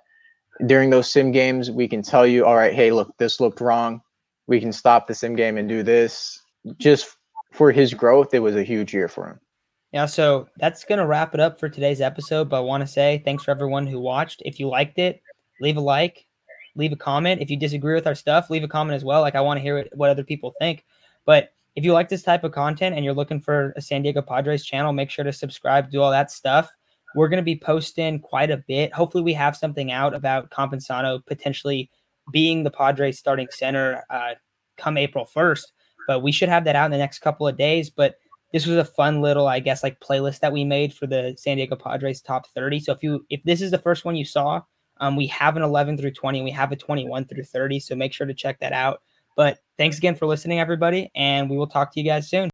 during 0.66 0.90
those 0.90 1.12
sim 1.12 1.32
games, 1.32 1.72
we 1.72 1.88
can 1.88 2.02
tell 2.02 2.26
you, 2.26 2.46
all 2.46 2.56
right, 2.56 2.74
hey, 2.74 2.92
look, 2.92 3.16
this 3.18 3.40
looked 3.40 3.62
wrong. 3.62 4.02
We 4.48 4.60
can 4.60 4.72
stop 4.72 5.08
the 5.08 5.16
sim 5.16 5.36
game 5.36 5.58
and 5.58 5.68
do 5.68 5.84
this. 5.84 6.42
Just 6.78 7.18
for 7.52 7.72
his 7.72 7.94
growth, 7.94 8.34
it 8.34 8.40
was 8.40 8.56
a 8.56 8.64
huge 8.64 8.94
year 8.94 9.08
for 9.08 9.28
him. 9.28 9.40
Yeah, 9.92 10.06
so 10.06 10.48
that's 10.58 10.86
going 10.86 11.00
to 11.00 11.06
wrap 11.06 11.34
it 11.34 11.40
up 11.40 11.60
for 11.60 11.68
today's 11.68 12.00
episode. 12.00 12.50
But 12.50 12.58
I 12.58 12.62
want 12.62 12.82
to 12.82 12.88
say 12.88 13.22
thanks 13.26 13.44
for 13.44 13.52
everyone 13.52 13.88
who 13.88 14.00
watched. 14.00 14.42
If 14.46 14.60
you 14.60 14.68
liked 14.68 15.00
it, 15.00 15.22
leave 15.60 15.78
a 15.78 15.82
like, 15.82 16.26
leave 16.76 16.94
a 16.94 16.98
comment. 16.98 17.42
If 17.42 17.50
you 17.50 17.58
disagree 17.58 17.94
with 17.94 18.08
our 18.08 18.16
stuff, 18.16 18.50
leave 18.50 18.64
a 18.64 18.70
comment 18.70 18.96
as 18.96 19.04
well. 19.04 19.22
Like, 19.22 19.36
I 19.36 19.42
want 19.42 19.58
to 19.58 19.62
hear 19.62 19.78
what, 19.78 19.90
what 19.94 20.10
other 20.10 20.24
people 20.24 20.54
think. 20.60 20.86
But 21.26 21.52
if 21.76 21.84
you 21.84 21.94
like 21.94 22.10
this 22.10 22.24
type 22.24 22.44
of 22.44 22.52
content 22.52 22.96
and 22.96 23.04
you're 23.04 23.14
looking 23.14 23.42
for 23.42 23.74
a 23.76 23.82
San 23.82 24.02
Diego 24.02 24.22
Padres 24.22 24.66
channel, 24.66 24.94
make 24.94 25.10
sure 25.10 25.26
to 25.26 25.34
subscribe, 25.34 25.92
do 25.92 26.02
all 26.02 26.12
that 26.12 26.32
stuff. 26.32 26.70
We're 27.16 27.30
going 27.30 27.38
to 27.38 27.44
be 27.44 27.58
posting 27.58 28.20
quite 28.20 28.52
a 28.52 28.64
bit. 28.68 28.94
Hopefully, 28.94 29.24
we 29.24 29.34
have 29.34 29.56
something 29.56 29.92
out 29.92 30.14
about 30.14 30.50
Campusano 30.50 31.26
potentially 31.26 31.90
being 32.32 32.64
the 32.64 32.72
Padres 32.72 33.20
starting 33.20 33.48
center 33.52 34.04
uh, 34.10 34.36
come 34.78 34.98
April 34.98 35.26
1st. 35.26 35.66
But 36.08 36.24
we 36.24 36.32
should 36.32 36.50
have 36.50 36.66
that 36.66 36.76
out 36.76 36.86
in 36.86 36.92
the 36.92 36.98
next 36.98 37.20
couple 37.20 37.48
of 37.48 37.58
days. 37.58 37.90
But 37.90 38.16
this 38.54 38.66
was 38.66 38.78
a 38.78 38.86
fun 38.86 39.22
little, 39.22 39.48
I 39.48 39.60
guess, 39.60 39.84
like 39.84 40.00
playlist 40.00 40.40
that 40.40 40.54
we 40.54 40.64
made 40.64 40.94
for 40.94 41.08
the 41.08 41.36
San 41.38 41.58
Diego 41.58 41.76
Padres 41.76 42.22
top 42.22 42.48
30. 42.48 42.80
So 42.82 42.92
if 42.92 43.04
you 43.04 43.26
if 43.30 43.42
this 43.44 43.62
is 43.62 43.72
the 43.72 43.78
first 43.78 44.04
one 44.06 44.16
you 44.16 44.26
saw, 44.26 44.62
um, 45.00 45.16
we 45.16 45.28
have 45.28 45.56
an 45.56 45.64
11 45.64 45.98
through 45.98 46.12
20, 46.12 46.40
and 46.40 46.46
we 46.46 46.52
have 46.52 46.72
a 46.72 46.76
21 46.76 47.26
through 47.26 47.44
30. 47.44 47.80
So 47.80 47.96
make 47.96 48.14
sure 48.14 48.28
to 48.28 48.34
check 48.34 48.60
that 48.60 48.74
out. 48.74 49.02
But 49.36 49.60
thanks 49.78 49.98
again 49.98 50.16
for 50.16 50.26
listening, 50.26 50.60
everybody, 50.60 51.10
and 51.16 51.50
we 51.50 51.58
will 51.58 51.68
talk 51.68 51.94
to 51.94 52.00
you 52.00 52.06
guys 52.06 52.30
soon. 52.30 52.50